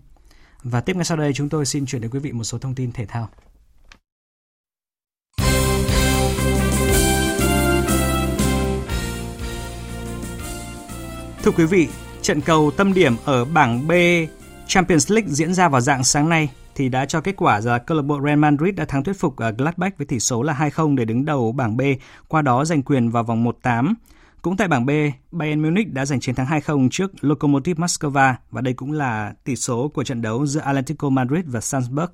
Và 0.71 0.81
tiếp 0.81 0.97
ngay 0.97 1.05
sau 1.05 1.17
đây 1.17 1.33
chúng 1.33 1.49
tôi 1.49 1.67
xin 1.67 1.87
chuyển 1.87 2.03
đến 2.03 2.11
quý 2.11 2.19
vị 2.19 2.33
một 2.33 2.45
số 2.45 2.59
thông 2.59 2.75
tin 2.75 2.93
thể 2.93 3.07
thao. 3.07 3.29
Thưa 11.43 11.51
quý 11.57 11.65
vị, 11.65 11.89
trận 12.23 12.41
cầu 12.41 12.71
tâm 12.71 12.95
điểm 12.95 13.17
ở 13.25 13.45
bảng 13.45 13.89
B 13.89 13.93
Champions 14.67 15.13
League 15.13 15.31
diễn 15.31 15.55
ra 15.55 15.69
vào 15.69 15.81
dạng 15.81 16.05
sáng 16.05 16.29
nay 16.29 16.49
thì 16.75 16.89
đã 16.89 17.07
cho 17.07 17.21
kết 17.21 17.37
quả 17.37 17.61
là 17.65 17.79
câu 17.79 17.97
lạc 17.97 18.03
bộ 18.03 18.21
Real 18.25 18.39
Madrid 18.39 18.75
đã 18.75 18.85
thắng 18.85 19.05
thuyết 19.05 19.17
phục 19.19 19.37
ờ, 19.37 19.51
Gladbach 19.59 19.99
với 19.99 20.07
tỷ 20.07 20.21
số 20.21 20.43
là 20.43 20.71
2-0 20.75 20.97
để 20.97 21.05
đứng 21.05 21.25
đầu 21.25 21.53
bảng 21.53 21.77
B, 21.77 21.81
qua 22.29 22.43
đó 22.43 22.65
giành 22.65 22.83
quyền 22.83 23.11
vào 23.11 23.25
vòng 23.25 23.45
1-8. 23.63 23.95
Cũng 24.43 24.57
tại 24.57 24.69
bảng 24.69 24.87
B, 24.87 24.91
Bayern 25.31 25.63
Munich 25.63 25.93
đã 25.93 26.05
giành 26.07 26.21
chiến 26.21 26.35
thắng 26.35 26.47
2-0 26.47 26.89
trước 26.91 27.13
Lokomotiv 27.21 27.77
Moscow 27.77 28.35
và 28.51 28.61
đây 28.61 28.75
cũng 28.75 28.93
là 28.93 29.35
tỷ 29.45 29.57
số 29.57 29.89
của 29.89 30.05
trận 30.05 30.23
đấu 30.23 30.47
giữa 30.47 30.61
Atlético 30.61 31.09
Madrid 31.09 31.45
và 31.47 31.61
Salzburg. 31.61 32.09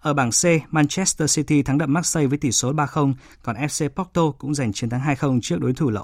Ở 0.00 0.14
bảng 0.14 0.30
C, 0.30 0.72
Manchester 0.72 1.36
City 1.36 1.62
thắng 1.62 1.78
đậm 1.78 1.92
Marseille 1.92 2.28
với 2.28 2.38
tỷ 2.38 2.52
số 2.52 2.72
3-0, 2.72 3.14
còn 3.42 3.56
FC 3.56 3.88
Porto 3.88 4.30
cũng 4.38 4.54
giành 4.54 4.72
chiến 4.72 4.90
thắng 4.90 5.00
2-0 5.00 5.40
trước 5.42 5.60
đối 5.60 5.72
thủ 5.72 5.90
là 5.90 6.02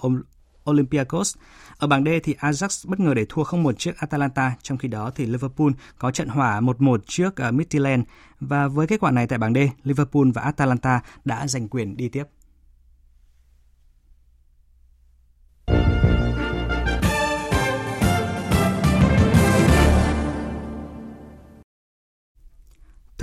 Olympiacos. 0.71 1.37
Ở 1.79 1.87
bảng 1.87 2.05
D 2.05 2.09
thì 2.25 2.35
Ajax 2.41 2.89
bất 2.89 3.01
ngờ 3.01 3.15
để 3.15 3.27
thua 3.29 3.43
0-1 3.43 3.73
trước 3.73 3.97
Atalanta, 3.97 4.55
trong 4.63 4.79
khi 4.79 4.89
đó 4.89 5.11
thì 5.15 5.27
Liverpool 5.27 5.71
có 5.99 6.11
trận 6.11 6.29
hòa 6.29 6.61
1-1 6.61 6.99
trước 7.07 7.37
ờ, 7.37 7.51
Midtjylland 7.51 8.03
và 8.41 8.69
với 8.69 8.87
kết 8.87 9.01
quả 9.01 9.11
này 9.11 9.27
tại 9.27 9.39
bảng 9.39 9.55
D, 9.55 9.59
Liverpool 9.83 10.31
và 10.35 10.43
Atalanta 10.43 11.01
đã 11.25 11.47
giành 11.47 11.69
quyền 11.69 11.97
đi 11.97 12.09
tiếp. 12.09 12.25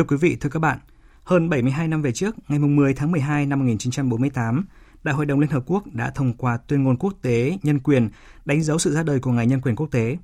Thưa 0.01 0.07
quý 0.07 0.17
vị, 0.17 0.35
thưa 0.35 0.49
các 0.49 0.59
bạn, 0.59 0.77
hơn 1.23 1.49
72 1.49 1.87
năm 1.87 2.01
về 2.01 2.11
trước, 2.11 2.35
ngày 2.47 2.59
10 2.59 2.93
tháng 2.93 3.11
12 3.11 3.45
năm 3.45 3.59
1948, 3.59 4.65
Đại 5.03 5.15
hội 5.15 5.25
đồng 5.25 5.39
Liên 5.39 5.49
Hợp 5.49 5.63
Quốc 5.65 5.83
đã 5.93 6.11
thông 6.15 6.33
qua 6.33 6.57
tuyên 6.57 6.83
ngôn 6.83 6.97
quốc 6.97 7.13
tế 7.21 7.57
nhân 7.63 7.79
quyền, 7.79 8.09
đánh 8.45 8.63
dấu 8.63 8.79
sự 8.79 8.93
ra 8.93 9.03
đời 9.03 9.19
của 9.19 9.31
Ngày 9.31 9.47
Nhân 9.47 9.61
quyền 9.61 9.75
Quốc 9.75 9.87
tế. 9.91 10.17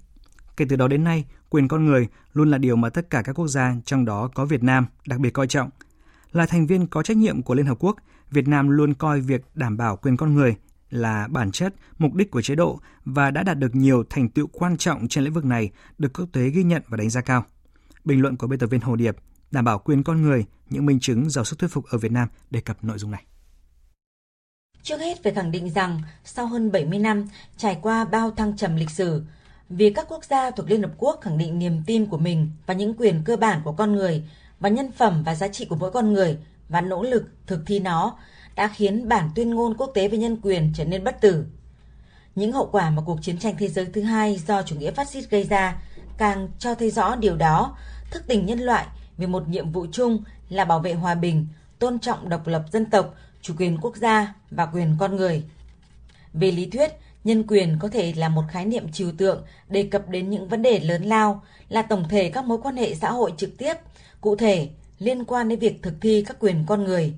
Kể 0.58 0.66
từ 0.70 0.76
đó 0.76 0.88
đến 0.88 1.04
nay, 1.04 1.26
quyền 1.50 1.68
con 1.68 1.86
người 1.86 2.08
luôn 2.34 2.52
là 2.52 2.58
điều 2.58 2.76
mà 2.76 2.90
tất 2.90 3.10
cả 3.10 3.22
các 3.22 3.34
quốc 3.34 3.48
gia, 3.48 3.76
trong 3.86 4.06
đó 4.06 4.30
có 4.36 4.46
Việt 4.46 4.64
Nam, 4.64 4.86
đặc 5.08 5.20
biệt 5.20 5.30
coi 5.30 5.48
trọng. 5.48 5.70
Là 6.32 6.46
thành 6.46 6.68
viên 6.68 6.88
có 6.88 7.04
trách 7.04 7.18
nhiệm 7.18 7.42
của 7.42 7.56
Liên 7.56 7.66
Hợp 7.66 7.78
Quốc, 7.80 7.98
Việt 8.32 8.48
Nam 8.48 8.70
luôn 8.70 8.94
coi 8.94 9.22
việc 9.22 9.42
đảm 9.56 9.78
bảo 9.78 9.98
quyền 9.98 10.18
con 10.18 10.34
người 10.34 10.56
là 10.90 11.28
bản 11.28 11.52
chất, 11.52 11.74
mục 11.98 12.14
đích 12.14 12.32
của 12.32 12.42
chế 12.42 12.56
độ 12.56 12.80
và 13.06 13.32
đã 13.32 13.44
đạt 13.44 13.60
được 13.60 13.76
nhiều 13.76 14.04
thành 14.10 14.30
tựu 14.30 14.48
quan 14.48 14.78
trọng 14.78 15.08
trên 15.08 15.24
lĩnh 15.24 15.34
vực 15.34 15.46
này 15.46 15.72
được 15.98 16.14
quốc 16.14 16.30
tế 16.32 16.50
ghi 16.50 16.64
nhận 16.64 16.82
và 16.88 16.98
đánh 16.98 17.10
giá 17.10 17.22
cao. 17.22 17.46
Bình 18.06 18.22
luận 18.22 18.38
của 18.38 18.48
biên 18.48 18.60
tập 18.60 18.68
viên 18.68 18.82
Hồ 18.82 18.96
Điệp 18.96 19.16
đảm 19.52 19.66
bảo 19.66 19.80
quyền 19.80 20.04
con 20.04 20.22
người, 20.22 20.46
những 20.70 20.86
minh 20.86 21.00
chứng 21.00 21.30
giàu 21.30 21.46
sức 21.46 21.60
thuyết 21.60 21.72
phục 21.72 21.86
ở 21.86 21.98
Việt 21.98 22.12
Nam 22.12 22.28
đề 22.52 22.62
cập 22.62 22.84
nội 22.84 22.98
dung 22.98 23.12
này. 23.12 23.24
Trước 24.84 25.00
hết 25.00 25.24
phải 25.24 25.34
khẳng 25.34 25.52
định 25.52 25.70
rằng, 25.70 26.02
sau 26.24 26.48
hơn 26.48 26.72
70 26.72 27.00
năm, 27.00 27.28
trải 27.58 27.80
qua 27.82 28.06
bao 28.06 28.32
thăng 28.32 28.58
trầm 28.58 28.76
lịch 28.76 28.90
sử, 28.90 29.24
việc 29.70 29.94
các 29.96 30.06
quốc 30.10 30.24
gia 30.26 30.52
thuộc 30.52 30.70
Liên 30.70 30.82
Hợp 30.82 30.92
Quốc 30.98 31.20
khẳng 31.22 31.38
định 31.38 31.60
niềm 31.60 31.84
tin 31.86 32.06
của 32.06 32.18
mình 32.18 32.52
và 32.66 32.74
những 32.74 32.94
quyền 32.98 33.22
cơ 33.26 33.38
bản 33.38 33.62
của 33.64 33.72
con 33.72 33.92
người 33.92 34.24
và 34.60 34.70
nhân 34.70 34.92
phẩm 34.92 35.24
và 35.26 35.36
giá 35.36 35.48
trị 35.48 35.66
của 35.66 35.76
mỗi 35.76 35.92
con 35.92 36.14
người 36.14 36.38
và 36.70 36.82
nỗ 36.82 37.04
lực 37.04 37.26
thực 37.48 37.64
thi 37.66 37.80
nó 37.80 38.18
đã 38.56 38.68
khiến 38.68 39.10
bản 39.10 39.30
tuyên 39.36 39.50
ngôn 39.50 39.78
quốc 39.78 39.92
tế 39.94 40.08
về 40.08 40.18
nhân 40.18 40.38
quyền 40.42 40.72
trở 40.76 40.86
nên 40.86 41.04
bất 41.04 41.22
tử. 41.22 41.46
Những 42.36 42.52
hậu 42.52 42.70
quả 42.72 42.90
mà 42.90 43.02
cuộc 43.06 43.20
chiến 43.22 43.38
tranh 43.38 43.56
thế 43.60 43.68
giới 43.68 43.86
thứ 43.86 44.02
hai 44.02 44.40
do 44.48 44.62
chủ 44.62 44.76
nghĩa 44.76 44.92
phát 44.92 45.10
xít 45.10 45.30
gây 45.30 45.44
ra 45.44 45.82
càng 46.18 46.50
cho 46.60 46.76
thấy 46.76 46.92
rõ 46.92 47.16
điều 47.16 47.36
đó, 47.36 47.78
thức 48.12 48.24
tỉnh 48.28 48.46
nhân 48.46 48.60
loại 48.60 48.88
về 49.18 49.28
một 49.28 49.50
nhiệm 49.50 49.72
vụ 49.72 49.86
chung 49.92 50.24
là 50.50 50.66
bảo 50.66 50.80
vệ 50.80 50.94
hòa 50.94 51.16
bình, 51.16 51.48
tôn 51.80 52.00
trọng 52.00 52.30
độc 52.30 52.48
lập 52.48 52.66
dân 52.72 52.86
tộc, 52.86 53.16
chủ 53.42 53.54
quyền 53.58 53.78
quốc 53.82 53.96
gia 53.96 54.34
và 54.52 54.66
quyền 54.66 54.96
con 55.00 55.16
người. 55.16 55.44
Về 56.34 56.52
lý 56.52 56.66
thuyết, 56.66 56.92
nhân 57.24 57.44
quyền 57.48 57.78
có 57.80 57.88
thể 57.88 58.14
là 58.16 58.30
một 58.30 58.44
khái 58.52 58.66
niệm 58.66 58.92
trừu 58.92 59.12
tượng 59.18 59.44
đề 59.70 59.84
cập 59.84 60.10
đến 60.10 60.30
những 60.30 60.48
vấn 60.48 60.62
đề 60.62 60.80
lớn 60.80 61.04
lao, 61.04 61.44
là 61.70 61.82
tổng 61.82 62.06
thể 62.10 62.30
các 62.30 62.46
mối 62.46 62.58
quan 62.64 62.78
hệ 62.78 62.96
xã 62.96 63.12
hội 63.12 63.34
trực 63.38 63.58
tiếp, 63.58 63.74
cụ 64.22 64.36
thể 64.36 64.70
liên 65.00 65.26
quan 65.26 65.50
đến 65.50 65.60
việc 65.60 65.84
thực 65.84 65.94
thi 66.02 66.24
các 66.28 66.38
quyền 66.40 66.64
con 66.68 66.84
người. 66.84 67.14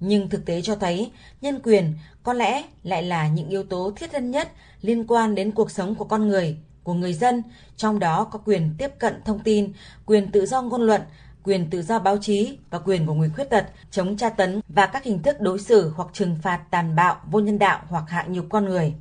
Nhưng 0.00 0.28
thực 0.28 0.44
tế 0.46 0.62
cho 0.62 0.76
thấy, 0.76 1.10
nhân 1.40 1.60
quyền 1.62 1.94
có 2.22 2.32
lẽ 2.32 2.62
lại 2.82 3.02
là 3.02 3.28
những 3.28 3.48
yếu 3.48 3.62
tố 3.62 3.92
thiết 3.96 4.12
thân 4.12 4.30
nhất 4.30 4.52
liên 4.82 5.06
quan 5.06 5.34
đến 5.34 5.52
cuộc 5.52 5.70
sống 5.70 5.94
của 5.94 6.04
con 6.04 6.28
người, 6.28 6.56
của 6.86 6.94
người 6.94 7.12
dân, 7.12 7.42
trong 7.76 7.98
đó 7.98 8.24
có 8.24 8.38
quyền 8.44 8.74
tiếp 8.78 8.90
cận 8.98 9.22
thông 9.24 9.38
tin, 9.38 9.72
quyền 10.06 10.30
tự 10.30 10.46
do 10.46 10.62
ngôn 10.62 10.82
luận, 10.82 11.00
quyền 11.42 11.70
tự 11.70 11.82
do 11.82 11.98
báo 11.98 12.16
chí 12.20 12.58
và 12.70 12.78
quyền 12.78 13.06
của 13.06 13.14
người 13.14 13.30
khuyết 13.30 13.44
tật, 13.44 13.66
chống 13.90 14.16
tra 14.16 14.30
tấn 14.30 14.60
và 14.68 14.86
các 14.86 15.04
hình 15.04 15.22
thức 15.22 15.40
đối 15.40 15.58
xử 15.58 15.92
hoặc 15.96 16.08
trừng 16.12 16.36
phạt 16.42 16.60
tàn 16.70 16.96
bạo, 16.96 17.16
vô 17.30 17.40
nhân 17.40 17.58
đạo 17.58 17.80
hoặc 17.88 18.04
hạ 18.08 18.24
nhục 18.28 18.46
con 18.50 18.64
người. 18.64 18.94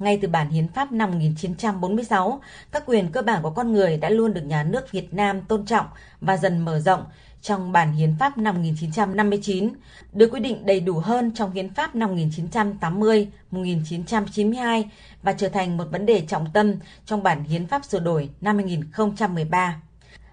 Ngay 0.00 0.18
từ 0.22 0.28
bản 0.28 0.50
hiến 0.50 0.68
pháp 0.68 0.92
năm 0.92 1.10
1946, 1.10 2.40
các 2.72 2.82
quyền 2.86 3.12
cơ 3.12 3.22
bản 3.22 3.42
của 3.42 3.50
con 3.50 3.72
người 3.72 3.96
đã 3.96 4.10
luôn 4.10 4.34
được 4.34 4.44
nhà 4.44 4.62
nước 4.62 4.92
Việt 4.92 5.14
Nam 5.14 5.42
tôn 5.42 5.66
trọng 5.66 5.86
và 6.20 6.36
dần 6.36 6.58
mở 6.58 6.80
rộng 6.80 7.04
trong 7.42 7.72
bản 7.72 7.92
hiến 7.92 8.14
pháp 8.18 8.38
năm 8.38 8.54
1959, 8.54 9.68
được 10.12 10.28
quy 10.32 10.40
định 10.40 10.66
đầy 10.66 10.80
đủ 10.80 10.98
hơn 10.98 11.32
trong 11.34 11.52
hiến 11.52 11.74
pháp 11.74 11.94
năm 11.94 12.10
1980, 12.10 13.28
1992 13.50 14.90
và 15.22 15.32
trở 15.32 15.48
thành 15.48 15.76
một 15.76 15.84
vấn 15.90 16.06
đề 16.06 16.20
trọng 16.28 16.46
tâm 16.52 16.74
trong 17.06 17.22
bản 17.22 17.44
hiến 17.44 17.66
pháp 17.66 17.84
sửa 17.84 18.00
đổi 18.00 18.28
năm 18.40 18.56
2013. 18.56 19.82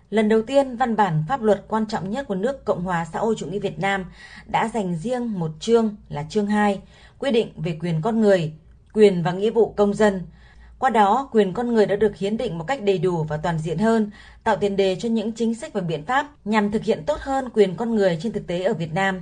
Lần 0.09 0.29
đầu 0.29 0.41
tiên, 0.41 0.75
văn 0.75 0.95
bản 0.95 1.23
pháp 1.27 1.41
luật 1.41 1.65
quan 1.67 1.85
trọng 1.87 2.09
nhất 2.09 2.27
của 2.27 2.35
nước 2.35 2.65
Cộng 2.65 2.83
hòa 2.83 3.05
xã 3.13 3.19
hội 3.19 3.35
chủ 3.37 3.45
nghĩa 3.45 3.59
Việt 3.59 3.79
Nam 3.79 4.05
đã 4.45 4.69
dành 4.73 4.95
riêng 4.95 5.39
một 5.39 5.51
chương 5.59 5.95
là 6.09 6.25
chương 6.29 6.47
2, 6.47 6.81
quy 7.19 7.31
định 7.31 7.51
về 7.55 7.77
quyền 7.81 8.01
con 8.01 8.21
người, 8.21 8.53
quyền 8.97 9.23
và 9.23 9.31
nghĩa 9.31 9.49
vụ 9.49 9.73
công 9.77 9.93
dân. 9.93 10.21
Qua 10.79 10.89
đó, 10.89 11.29
quyền 11.31 11.53
con 11.53 11.73
người 11.73 11.85
đã 11.85 11.95
được 11.95 12.17
hiến 12.17 12.37
định 12.37 12.57
một 12.57 12.63
cách 12.67 12.83
đầy 12.83 12.97
đủ 12.97 13.23
và 13.23 13.37
toàn 13.37 13.59
diện 13.59 13.77
hơn, 13.77 14.11
tạo 14.43 14.57
tiền 14.57 14.75
đề 14.75 14.95
cho 14.95 15.09
những 15.09 15.31
chính 15.31 15.55
sách 15.55 15.73
và 15.73 15.81
biện 15.81 16.05
pháp 16.05 16.27
nhằm 16.45 16.71
thực 16.71 16.83
hiện 16.83 17.03
tốt 17.05 17.19
hơn 17.19 17.49
quyền 17.53 17.75
con 17.75 17.95
người 17.95 18.19
trên 18.21 18.31
thực 18.31 18.47
tế 18.47 18.63
ở 18.63 18.73
Việt 18.73 18.93
Nam. 18.93 19.21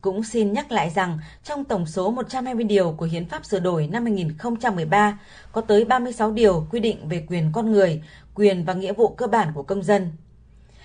Cũng 0.00 0.22
xin 0.22 0.52
nhắc 0.52 0.72
lại 0.72 0.90
rằng 0.90 1.18
trong 1.44 1.64
tổng 1.64 1.86
số 1.86 2.10
120 2.10 2.64
điều 2.64 2.92
của 2.92 3.06
Hiến 3.06 3.28
pháp 3.28 3.44
sửa 3.44 3.60
đổi 3.60 3.86
năm 3.86 4.04
2013 4.04 5.18
có 5.52 5.60
tới 5.60 5.84
36 5.84 6.30
điều 6.30 6.66
quy 6.70 6.80
định 6.80 7.08
về 7.08 7.24
quyền 7.28 7.50
con 7.52 7.72
người, 7.72 8.02
quyền 8.34 8.64
và 8.64 8.74
nghĩa 8.74 8.92
vụ 8.92 9.08
cơ 9.08 9.26
bản 9.26 9.52
của 9.54 9.62
công 9.62 9.82
dân. 9.82 10.12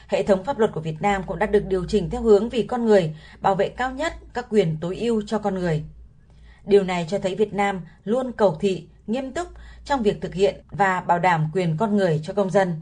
Hệ 0.07 0.23
thống 0.23 0.43
pháp 0.43 0.59
luật 0.59 0.71
của 0.73 0.81
Việt 0.81 1.01
Nam 1.01 1.23
cũng 1.27 1.39
đã 1.39 1.45
được 1.45 1.65
điều 1.67 1.85
chỉnh 1.87 2.09
theo 2.09 2.21
hướng 2.21 2.49
vì 2.49 2.63
con 2.63 2.85
người, 2.85 3.15
bảo 3.41 3.55
vệ 3.55 3.69
cao 3.69 3.91
nhất 3.91 4.13
các 4.33 4.45
quyền 4.49 4.77
tối 4.81 4.97
ưu 4.97 5.21
cho 5.27 5.39
con 5.39 5.55
người. 5.55 5.83
Điều 6.67 6.83
này 6.83 7.05
cho 7.09 7.19
thấy 7.19 7.35
Việt 7.35 7.53
Nam 7.53 7.81
luôn 8.05 8.31
cầu 8.31 8.57
thị, 8.59 8.87
nghiêm 9.07 9.31
túc 9.31 9.47
trong 9.85 10.03
việc 10.03 10.21
thực 10.21 10.33
hiện 10.33 10.55
và 10.71 11.01
bảo 11.01 11.19
đảm 11.19 11.49
quyền 11.53 11.77
con 11.77 11.97
người 11.97 12.21
cho 12.23 12.33
công 12.33 12.49
dân. 12.49 12.81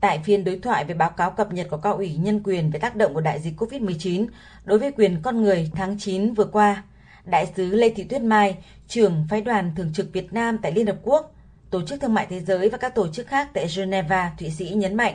Tại 0.00 0.20
phiên 0.24 0.44
đối 0.44 0.58
thoại 0.58 0.84
về 0.84 0.94
báo 0.94 1.10
cáo 1.10 1.30
cập 1.30 1.52
nhật 1.52 1.66
của 1.70 1.76
Cao 1.76 1.94
ủy 1.94 2.16
Nhân 2.16 2.42
quyền 2.44 2.70
về 2.70 2.78
tác 2.78 2.96
động 2.96 3.14
của 3.14 3.20
đại 3.20 3.40
dịch 3.40 3.60
COVID-19 3.60 4.26
đối 4.64 4.78
với 4.78 4.92
quyền 4.92 5.22
con 5.22 5.42
người 5.42 5.70
tháng 5.74 5.98
9 5.98 6.34
vừa 6.34 6.44
qua, 6.44 6.84
Đại 7.24 7.52
sứ 7.56 7.70
Lê 7.70 7.90
Thị 7.90 8.04
Tuyết 8.04 8.22
Mai, 8.22 8.56
trưởng 8.88 9.26
phái 9.30 9.40
đoàn 9.40 9.72
thường 9.76 9.92
trực 9.92 10.12
Việt 10.12 10.32
Nam 10.32 10.58
tại 10.62 10.72
Liên 10.72 10.86
Hợp 10.86 10.96
Quốc, 11.02 11.34
Tổ 11.70 11.82
chức 11.86 12.00
Thương 12.00 12.14
mại 12.14 12.26
Thế 12.30 12.40
giới 12.40 12.68
và 12.68 12.78
các 12.78 12.94
tổ 12.94 13.08
chức 13.08 13.26
khác 13.26 13.48
tại 13.54 13.66
Geneva, 13.76 14.32
Thụy 14.38 14.50
Sĩ 14.50 14.68
nhấn 14.68 14.94
mạnh, 14.94 15.14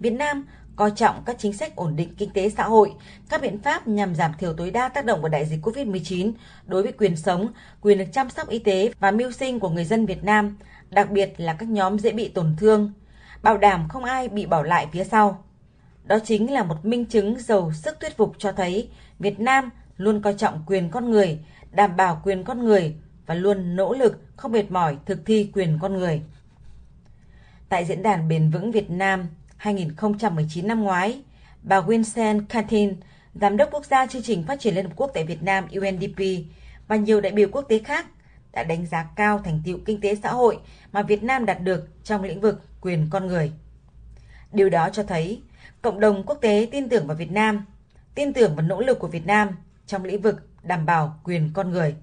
Việt 0.00 0.12
Nam 0.12 0.46
coi 0.76 0.90
trọng 0.90 1.22
các 1.26 1.36
chính 1.38 1.52
sách 1.52 1.76
ổn 1.76 1.96
định 1.96 2.14
kinh 2.18 2.30
tế 2.30 2.50
xã 2.50 2.64
hội, 2.64 2.92
các 3.28 3.42
biện 3.42 3.58
pháp 3.58 3.88
nhằm 3.88 4.14
giảm 4.14 4.32
thiểu 4.38 4.54
tối 4.54 4.70
đa 4.70 4.88
tác 4.88 5.04
động 5.04 5.22
của 5.22 5.28
đại 5.28 5.46
dịch 5.46 5.60
COVID-19 5.66 6.32
đối 6.66 6.82
với 6.82 6.92
quyền 6.92 7.16
sống, 7.16 7.48
quyền 7.80 7.98
được 7.98 8.04
chăm 8.12 8.30
sóc 8.30 8.48
y 8.48 8.58
tế 8.58 8.92
và 9.00 9.10
mưu 9.10 9.32
sinh 9.32 9.60
của 9.60 9.68
người 9.68 9.84
dân 9.84 10.06
Việt 10.06 10.24
Nam, 10.24 10.56
đặc 10.90 11.10
biệt 11.10 11.34
là 11.36 11.54
các 11.54 11.68
nhóm 11.68 11.98
dễ 11.98 12.12
bị 12.12 12.28
tổn 12.28 12.56
thương, 12.58 12.92
bảo 13.42 13.58
đảm 13.58 13.88
không 13.88 14.04
ai 14.04 14.28
bị 14.28 14.46
bỏ 14.46 14.62
lại 14.62 14.86
phía 14.92 15.04
sau. 15.04 15.44
Đó 16.04 16.18
chính 16.24 16.52
là 16.52 16.64
một 16.64 16.84
minh 16.84 17.04
chứng 17.04 17.38
giàu 17.38 17.72
sức 17.72 18.00
thuyết 18.00 18.16
phục 18.16 18.32
cho 18.38 18.52
thấy 18.52 18.88
Việt 19.18 19.40
Nam 19.40 19.70
luôn 19.96 20.22
coi 20.22 20.34
trọng 20.34 20.62
quyền 20.66 20.90
con 20.90 21.10
người, 21.10 21.38
đảm 21.70 21.96
bảo 21.96 22.20
quyền 22.24 22.44
con 22.44 22.64
người 22.64 22.94
và 23.26 23.34
luôn 23.34 23.76
nỗ 23.76 23.94
lực 23.94 24.20
không 24.36 24.52
mệt 24.52 24.70
mỏi 24.70 24.96
thực 25.06 25.26
thi 25.26 25.50
quyền 25.54 25.78
con 25.82 25.94
người. 25.94 26.22
Tại 27.68 27.84
diễn 27.84 28.02
đàn 28.02 28.28
bền 28.28 28.50
vững 28.50 28.72
Việt 28.72 28.90
Nam 28.90 29.26
2019 29.62 30.68
năm 30.68 30.80
ngoái, 30.80 31.22
bà 31.62 31.80
Vincent 31.80 32.48
Cantin, 32.48 32.94
Giám 33.34 33.56
đốc 33.56 33.68
quốc 33.72 33.84
gia 33.84 34.06
chương 34.06 34.22
trình 34.22 34.44
phát 34.46 34.60
triển 34.60 34.74
Liên 34.74 34.86
Hợp 34.86 34.92
Quốc 34.96 35.10
tại 35.14 35.24
Việt 35.24 35.42
Nam 35.42 35.66
UNDP 35.72 36.22
và 36.88 36.96
nhiều 36.96 37.20
đại 37.20 37.32
biểu 37.32 37.48
quốc 37.52 37.62
tế 37.68 37.78
khác 37.78 38.06
đã 38.52 38.64
đánh 38.64 38.86
giá 38.86 39.06
cao 39.16 39.38
thành 39.44 39.60
tiệu 39.64 39.78
kinh 39.84 40.00
tế 40.00 40.14
xã 40.14 40.32
hội 40.32 40.58
mà 40.92 41.02
Việt 41.02 41.22
Nam 41.22 41.46
đạt 41.46 41.62
được 41.62 41.88
trong 42.04 42.22
lĩnh 42.22 42.40
vực 42.40 42.62
quyền 42.80 43.06
con 43.10 43.26
người. 43.26 43.52
Điều 44.52 44.70
đó 44.70 44.88
cho 44.92 45.02
thấy 45.02 45.42
cộng 45.82 46.00
đồng 46.00 46.22
quốc 46.26 46.38
tế 46.40 46.68
tin 46.72 46.88
tưởng 46.88 47.06
vào 47.06 47.16
Việt 47.16 47.30
Nam, 47.30 47.64
tin 48.14 48.32
tưởng 48.32 48.56
vào 48.56 48.66
nỗ 48.66 48.80
lực 48.80 48.98
của 48.98 49.08
Việt 49.08 49.26
Nam 49.26 49.48
trong 49.86 50.04
lĩnh 50.04 50.22
vực 50.22 50.48
đảm 50.62 50.86
bảo 50.86 51.20
quyền 51.24 51.50
con 51.54 51.70
người. 51.70 51.94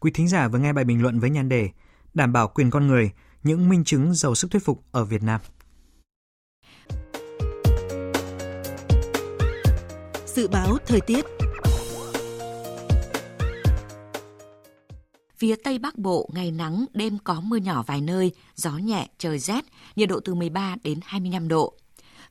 Quý 0.00 0.10
thính 0.14 0.28
giả 0.28 0.48
vừa 0.48 0.58
nghe 0.58 0.72
bài 0.72 0.84
bình 0.84 1.02
luận 1.02 1.20
với 1.20 1.30
nhan 1.30 1.48
đề 1.48 1.68
Đảm 2.14 2.32
bảo 2.32 2.48
quyền 2.48 2.70
con 2.70 2.86
người, 2.86 3.10
những 3.42 3.68
minh 3.68 3.84
chứng 3.84 4.14
giàu 4.14 4.34
sức 4.34 4.50
thuyết 4.50 4.64
phục 4.64 4.82
ở 4.92 5.04
Việt 5.04 5.22
Nam. 5.22 5.40
Dự 10.38 10.48
báo 10.48 10.76
thời 10.86 11.00
tiết 11.00 11.24
Phía 15.36 15.56
Tây 15.64 15.78
Bắc 15.78 15.98
Bộ 15.98 16.30
ngày 16.32 16.50
nắng, 16.50 16.84
đêm 16.94 17.18
có 17.24 17.40
mưa 17.40 17.56
nhỏ 17.56 17.84
vài 17.86 18.00
nơi, 18.00 18.32
gió 18.54 18.70
nhẹ, 18.70 19.08
trời 19.18 19.38
rét, 19.38 19.64
nhiệt 19.96 20.08
độ 20.08 20.20
từ 20.20 20.34
13 20.34 20.76
đến 20.82 21.00
25 21.04 21.48
độ. 21.48 21.74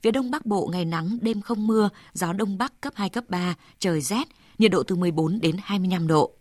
Phía 0.01 0.11
Đông 0.11 0.31
Bắc 0.31 0.45
Bộ 0.45 0.69
ngày 0.71 0.85
nắng, 0.85 1.17
đêm 1.21 1.41
không 1.41 1.67
mưa, 1.67 1.89
gió 2.13 2.33
Đông 2.33 2.57
Bắc 2.57 2.81
cấp 2.81 2.93
2, 2.95 3.09
cấp 3.09 3.23
3, 3.29 3.55
trời 3.79 4.01
rét, 4.01 4.27
nhiệt 4.57 4.71
độ 4.71 4.83
từ 4.83 4.95
14 4.95 5.39
đến 5.39 5.55
25 5.63 6.07
độ. 6.07 6.31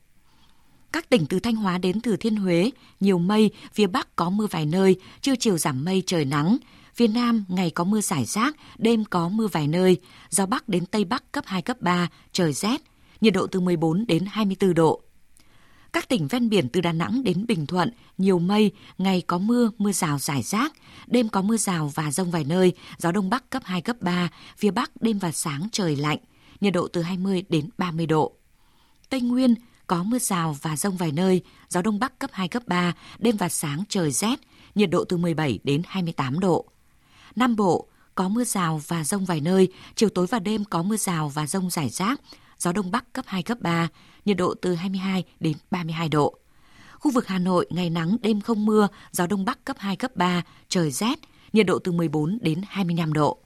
Các 0.92 1.08
tỉnh 1.08 1.26
từ 1.26 1.40
Thanh 1.40 1.56
Hóa 1.56 1.78
đến 1.78 2.00
Thừa 2.00 2.16
Thiên 2.16 2.36
Huế, 2.36 2.70
nhiều 3.00 3.18
mây, 3.18 3.50
phía 3.72 3.86
Bắc 3.86 4.16
có 4.16 4.30
mưa 4.30 4.46
vài 4.50 4.66
nơi, 4.66 4.96
trưa 5.20 5.36
chiều 5.36 5.58
giảm 5.58 5.84
mây 5.84 6.02
trời 6.06 6.24
nắng. 6.24 6.56
Phía 6.96 7.08
Nam 7.08 7.44
ngày 7.48 7.70
có 7.70 7.84
mưa 7.84 8.00
rải 8.00 8.24
rác, 8.24 8.56
đêm 8.78 9.04
có 9.04 9.28
mưa 9.28 9.46
vài 9.46 9.68
nơi, 9.68 10.00
gió 10.30 10.46
Bắc 10.46 10.68
đến 10.68 10.86
Tây 10.86 11.04
Bắc 11.04 11.32
cấp 11.32 11.44
2, 11.46 11.62
cấp 11.62 11.76
3, 11.80 12.08
trời 12.32 12.52
rét, 12.52 12.82
nhiệt 13.20 13.34
độ 13.34 13.46
từ 13.46 13.60
14 13.60 14.06
đến 14.06 14.24
24 14.28 14.74
độ. 14.74 15.02
Các 15.92 16.08
tỉnh 16.08 16.28
ven 16.28 16.48
biển 16.48 16.68
từ 16.68 16.80
Đà 16.80 16.92
Nẵng 16.92 17.24
đến 17.24 17.46
Bình 17.46 17.66
Thuận, 17.66 17.90
nhiều 18.18 18.38
mây, 18.38 18.72
ngày 18.98 19.22
có 19.26 19.38
mưa, 19.38 19.70
mưa 19.78 19.92
rào 19.92 20.18
rải 20.18 20.42
rác, 20.42 20.72
đêm 21.06 21.28
có 21.28 21.42
mưa 21.42 21.56
rào 21.56 21.92
và 21.94 22.10
rông 22.10 22.30
vài 22.30 22.44
nơi, 22.44 22.72
gió 22.98 23.12
đông 23.12 23.30
bắc 23.30 23.50
cấp 23.50 23.62
2, 23.64 23.80
cấp 23.80 23.96
3, 24.00 24.28
phía 24.56 24.70
bắc 24.70 24.90
đêm 25.00 25.18
và 25.18 25.32
sáng 25.32 25.68
trời 25.72 25.96
lạnh, 25.96 26.18
nhiệt 26.60 26.72
độ 26.72 26.88
từ 26.88 27.02
20 27.02 27.44
đến 27.48 27.68
30 27.78 28.06
độ. 28.06 28.32
Tây 29.08 29.20
Nguyên 29.20 29.54
có 29.86 30.02
mưa 30.02 30.18
rào 30.18 30.56
và 30.62 30.76
rông 30.76 30.96
vài 30.96 31.12
nơi, 31.12 31.42
gió 31.68 31.82
đông 31.82 31.98
bắc 31.98 32.18
cấp 32.18 32.30
2, 32.32 32.48
cấp 32.48 32.62
3, 32.66 32.92
đêm 33.18 33.36
và 33.36 33.48
sáng 33.48 33.84
trời 33.88 34.10
rét, 34.10 34.40
nhiệt 34.74 34.90
độ 34.90 35.04
từ 35.04 35.16
17 35.16 35.58
đến 35.64 35.82
28 35.86 36.40
độ. 36.40 36.66
Nam 37.36 37.56
Bộ 37.56 37.86
có 38.14 38.28
mưa 38.28 38.44
rào 38.44 38.80
và 38.86 39.04
rông 39.04 39.24
vài 39.24 39.40
nơi, 39.40 39.68
chiều 39.94 40.08
tối 40.08 40.26
và 40.26 40.38
đêm 40.38 40.64
có 40.64 40.82
mưa 40.82 40.96
rào 40.96 41.28
và 41.28 41.46
rông 41.46 41.70
rải 41.70 41.88
rác, 41.88 42.20
gió 42.58 42.72
đông 42.72 42.90
bắc 42.90 43.12
cấp 43.12 43.24
2, 43.28 43.42
cấp 43.42 43.58
3, 43.60 43.88
nhiệt 44.24 44.36
độ 44.36 44.54
từ 44.62 44.74
22 44.74 45.24
đến 45.40 45.56
32 45.70 46.08
độ. 46.08 46.38
Khu 46.98 47.10
vực 47.10 47.26
Hà 47.26 47.38
Nội 47.38 47.66
ngày 47.70 47.90
nắng 47.90 48.16
đêm 48.22 48.40
không 48.40 48.66
mưa, 48.66 48.88
gió 49.12 49.26
đông 49.26 49.44
bắc 49.44 49.64
cấp 49.64 49.76
2, 49.78 49.96
cấp 49.96 50.16
3, 50.16 50.42
trời 50.68 50.90
rét, 50.90 51.18
nhiệt 51.52 51.66
độ 51.66 51.78
từ 51.78 51.92
14 51.92 52.38
đến 52.40 52.60
25 52.68 53.12
độ. 53.12 53.38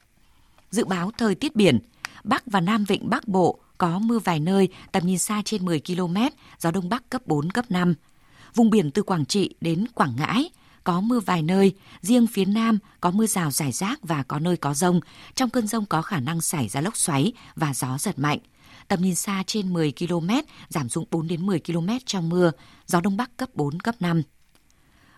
Dự 0.70 0.85
báo 0.85 1.11
thời 1.18 1.35
tiết 1.35 1.57
biển, 1.57 1.79
Bắc 2.24 2.46
và 2.46 2.61
Nam 2.61 2.85
Vịnh 2.85 3.11
Bắc 3.11 3.29
Bộ 3.29 3.59
có 3.79 3.98
mưa 3.98 4.18
vài 4.18 4.40
nơi, 4.40 4.68
tầm 4.92 5.07
nhìn 5.07 5.18
xa 5.18 5.42
trên 5.44 5.64
10 5.64 5.81
km, 5.87 6.16
gió 6.59 6.70
đông 6.70 6.88
bắc 6.88 7.11
cấp 7.11 7.26
4, 7.26 7.50
cấp 7.50 7.64
5. 7.68 7.94
Vùng 8.55 8.70
biển 8.70 8.90
từ 8.90 9.03
Quảng 9.03 9.26
Trị 9.26 9.55
đến 9.61 9.87
Quảng 9.94 10.16
Ngãi, 10.16 10.50
có 10.84 11.00
mưa 11.00 11.20
vài 11.20 11.42
nơi, 11.42 11.74
riêng 12.00 12.26
phía 12.26 12.44
Nam 12.44 12.78
có 13.00 13.10
mưa 13.10 13.26
rào 13.26 13.50
rải 13.50 13.72
rác 13.72 13.98
và 14.02 14.22
có 14.22 14.38
nơi 14.38 14.56
có 14.56 14.74
rông. 14.74 15.00
Trong 15.34 15.50
cơn 15.50 15.66
rông 15.66 15.86
có 15.86 16.02
khả 16.02 16.20
năng 16.20 16.40
xảy 16.40 16.68
ra 16.68 16.80
lốc 16.80 16.96
xoáy 16.96 17.32
và 17.56 17.74
gió 17.74 17.98
giật 17.98 18.18
mạnh 18.18 18.38
tầm 18.90 19.02
nhìn 19.02 19.14
xa 19.14 19.42
trên 19.46 19.72
10 19.72 19.92
km, 19.98 20.30
giảm 20.68 20.88
xuống 20.88 21.04
4 21.10 21.28
đến 21.28 21.46
10 21.46 21.60
km 21.60 21.88
trong 22.06 22.28
mưa, 22.28 22.50
gió 22.86 23.00
đông 23.00 23.16
bắc 23.16 23.36
cấp 23.36 23.48
4, 23.54 23.80
cấp 23.80 23.94
5. 24.00 24.22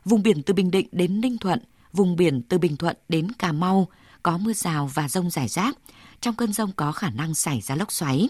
Vùng 0.05 0.23
biển 0.23 0.43
từ 0.43 0.55
Bình 0.55 0.71
Định 0.71 0.89
đến 0.93 1.21
Ninh 1.21 1.39
Thuận, 1.39 1.59
vùng 1.93 2.17
biển 2.17 2.43
từ 2.43 2.59
Bình 2.59 2.77
Thuận 2.77 2.97
đến 3.09 3.33
Cà 3.33 3.53
Mau 3.53 3.89
có 4.23 4.39
mưa 4.39 4.53
rào 4.53 4.91
và 4.95 5.09
rông 5.09 5.31
rải 5.31 5.49
rác. 5.49 5.79
Trong 6.21 6.35
cơn 6.35 6.53
rông 6.53 6.73
có 6.73 6.93
khả 6.93 7.11
năng 7.11 7.35
xảy 7.35 7.61
ra 7.61 7.75
lốc 7.75 7.93
xoáy. 7.93 8.29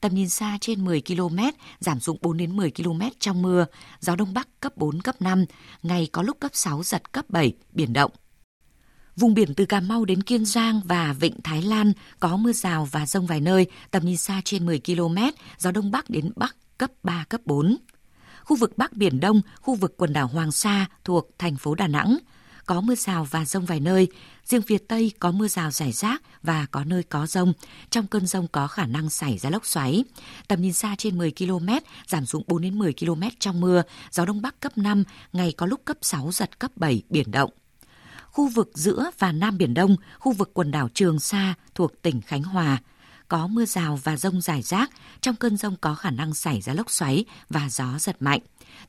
Tầm 0.00 0.14
nhìn 0.14 0.28
xa 0.28 0.58
trên 0.60 0.84
10 0.84 1.02
km, 1.06 1.38
giảm 1.80 2.00
xuống 2.00 2.18
4 2.20 2.36
đến 2.36 2.56
10 2.56 2.70
km 2.70 3.00
trong 3.18 3.42
mưa, 3.42 3.66
gió 4.00 4.16
đông 4.16 4.34
bắc 4.34 4.48
cấp 4.60 4.76
4, 4.76 5.00
cấp 5.00 5.22
5, 5.22 5.44
ngày 5.82 6.08
có 6.12 6.22
lúc 6.22 6.36
cấp 6.40 6.50
6, 6.54 6.82
giật 6.82 7.12
cấp 7.12 7.24
7, 7.28 7.52
biển 7.72 7.92
động. 7.92 8.10
Vùng 9.16 9.34
biển 9.34 9.54
từ 9.54 9.64
Cà 9.64 9.80
Mau 9.80 10.04
đến 10.04 10.22
Kiên 10.22 10.44
Giang 10.44 10.80
và 10.84 11.12
Vịnh 11.12 11.40
Thái 11.44 11.62
Lan 11.62 11.92
có 12.20 12.36
mưa 12.36 12.52
rào 12.52 12.88
và 12.92 13.06
rông 13.06 13.26
vài 13.26 13.40
nơi, 13.40 13.66
tầm 13.90 14.04
nhìn 14.04 14.16
xa 14.16 14.40
trên 14.44 14.66
10 14.66 14.80
km, 14.86 15.16
gió 15.58 15.70
Đông 15.70 15.90
Bắc 15.90 16.10
đến 16.10 16.32
Bắc 16.36 16.56
cấp 16.78 16.90
3, 17.02 17.24
cấp 17.28 17.40
4. 17.44 17.76
Khu 18.44 18.56
vực 18.56 18.78
Bắc 18.78 18.92
Biển 18.92 19.20
Đông, 19.20 19.40
khu 19.60 19.74
vực 19.74 19.94
quần 19.96 20.12
đảo 20.12 20.26
Hoàng 20.26 20.52
Sa 20.52 20.86
thuộc 21.04 21.30
thành 21.38 21.56
phố 21.56 21.74
Đà 21.74 21.86
Nẵng, 21.86 22.18
có 22.66 22.80
mưa 22.80 22.94
rào 22.94 23.24
và 23.30 23.44
rông 23.44 23.64
vài 23.64 23.80
nơi. 23.80 24.08
Riêng 24.44 24.62
phía 24.62 24.78
Tây 24.78 25.12
có 25.18 25.30
mưa 25.30 25.48
rào 25.48 25.70
rải 25.70 25.92
rác 25.92 26.22
và 26.42 26.66
có 26.70 26.84
nơi 26.84 27.02
có 27.02 27.26
rông. 27.26 27.52
Trong 27.90 28.06
cơn 28.06 28.26
rông 28.26 28.48
có 28.48 28.66
khả 28.66 28.86
năng 28.86 29.10
xảy 29.10 29.38
ra 29.38 29.50
lốc 29.50 29.66
xoáy. 29.66 30.04
Tầm 30.48 30.62
nhìn 30.62 30.72
xa 30.72 30.94
trên 30.98 31.18
10 31.18 31.32
km, 31.38 31.68
giảm 32.06 32.26
xuống 32.26 32.42
4 32.46 32.62
đến 32.62 32.78
10 32.78 32.92
km 32.92 33.22
trong 33.38 33.60
mưa. 33.60 33.82
Gió 34.10 34.24
Đông 34.24 34.42
Bắc 34.42 34.60
cấp 34.60 34.78
5, 34.78 35.04
ngày 35.32 35.52
có 35.56 35.66
lúc 35.66 35.80
cấp 35.84 35.96
6, 36.02 36.32
giật 36.32 36.58
cấp 36.58 36.70
7, 36.76 37.02
biển 37.10 37.30
động 37.30 37.50
khu 38.34 38.48
vực 38.48 38.70
giữa 38.74 39.10
và 39.18 39.32
Nam 39.32 39.58
Biển 39.58 39.74
Đông, 39.74 39.96
khu 40.18 40.32
vực 40.32 40.50
quần 40.54 40.70
đảo 40.70 40.88
Trường 40.94 41.20
Sa 41.20 41.54
thuộc 41.74 42.02
tỉnh 42.02 42.20
Khánh 42.20 42.42
Hòa. 42.42 42.78
Có 43.28 43.46
mưa 43.46 43.64
rào 43.64 43.98
và 44.04 44.16
rông 44.16 44.40
rải 44.40 44.62
rác, 44.62 44.90
trong 45.20 45.36
cơn 45.36 45.56
rông 45.56 45.76
có 45.80 45.94
khả 45.94 46.10
năng 46.10 46.34
xảy 46.34 46.60
ra 46.60 46.74
lốc 46.74 46.90
xoáy 46.90 47.24
và 47.48 47.68
gió 47.70 47.98
giật 47.98 48.16
mạnh. 48.20 48.40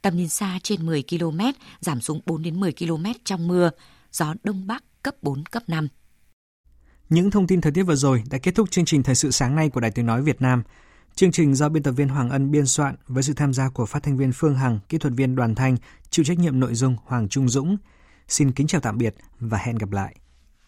Tầm 0.01 0.17
nhìn 0.17 0.29
xa 0.29 0.59
trên 0.63 0.85
10 0.85 1.03
km, 1.09 1.39
giảm 1.79 2.01
xuống 2.01 2.21
4 2.25 2.41
đến 2.41 2.59
10 2.59 2.73
km 2.73 3.05
trong 3.23 3.47
mưa, 3.47 3.69
gió 4.11 4.33
Đông 4.43 4.67
Bắc 4.67 4.83
cấp 5.03 5.15
4, 5.21 5.45
cấp 5.45 5.63
5. 5.67 5.87
Những 7.09 7.31
thông 7.31 7.47
tin 7.47 7.61
thời 7.61 7.71
tiết 7.71 7.83
vừa 7.83 7.95
rồi 7.95 8.23
đã 8.29 8.37
kết 8.37 8.55
thúc 8.55 8.71
chương 8.71 8.85
trình 8.85 9.03
Thời 9.03 9.15
sự 9.15 9.31
sáng 9.31 9.55
nay 9.55 9.69
của 9.69 9.79
Đài 9.79 9.91
Tiếng 9.91 10.05
Nói 10.05 10.21
Việt 10.21 10.41
Nam. 10.41 10.63
Chương 11.15 11.31
trình 11.31 11.55
do 11.55 11.69
biên 11.69 11.83
tập 11.83 11.91
viên 11.91 12.09
Hoàng 12.09 12.29
Ân 12.29 12.51
biên 12.51 12.65
soạn 12.65 12.95
với 13.07 13.23
sự 13.23 13.33
tham 13.33 13.53
gia 13.53 13.69
của 13.69 13.85
phát 13.85 14.03
thanh 14.03 14.17
viên 14.17 14.31
Phương 14.31 14.55
Hằng, 14.55 14.79
kỹ 14.89 14.97
thuật 14.97 15.13
viên 15.13 15.35
Đoàn 15.35 15.55
Thanh, 15.55 15.77
chịu 16.09 16.25
trách 16.25 16.39
nhiệm 16.39 16.59
nội 16.59 16.75
dung 16.75 16.95
Hoàng 17.05 17.29
Trung 17.29 17.49
Dũng. 17.49 17.77
Xin 18.27 18.51
kính 18.51 18.67
chào 18.67 18.81
tạm 18.81 18.97
biệt 18.97 19.15
và 19.39 19.57
hẹn 19.57 19.75
gặp 19.75 19.91
lại. 19.91 20.15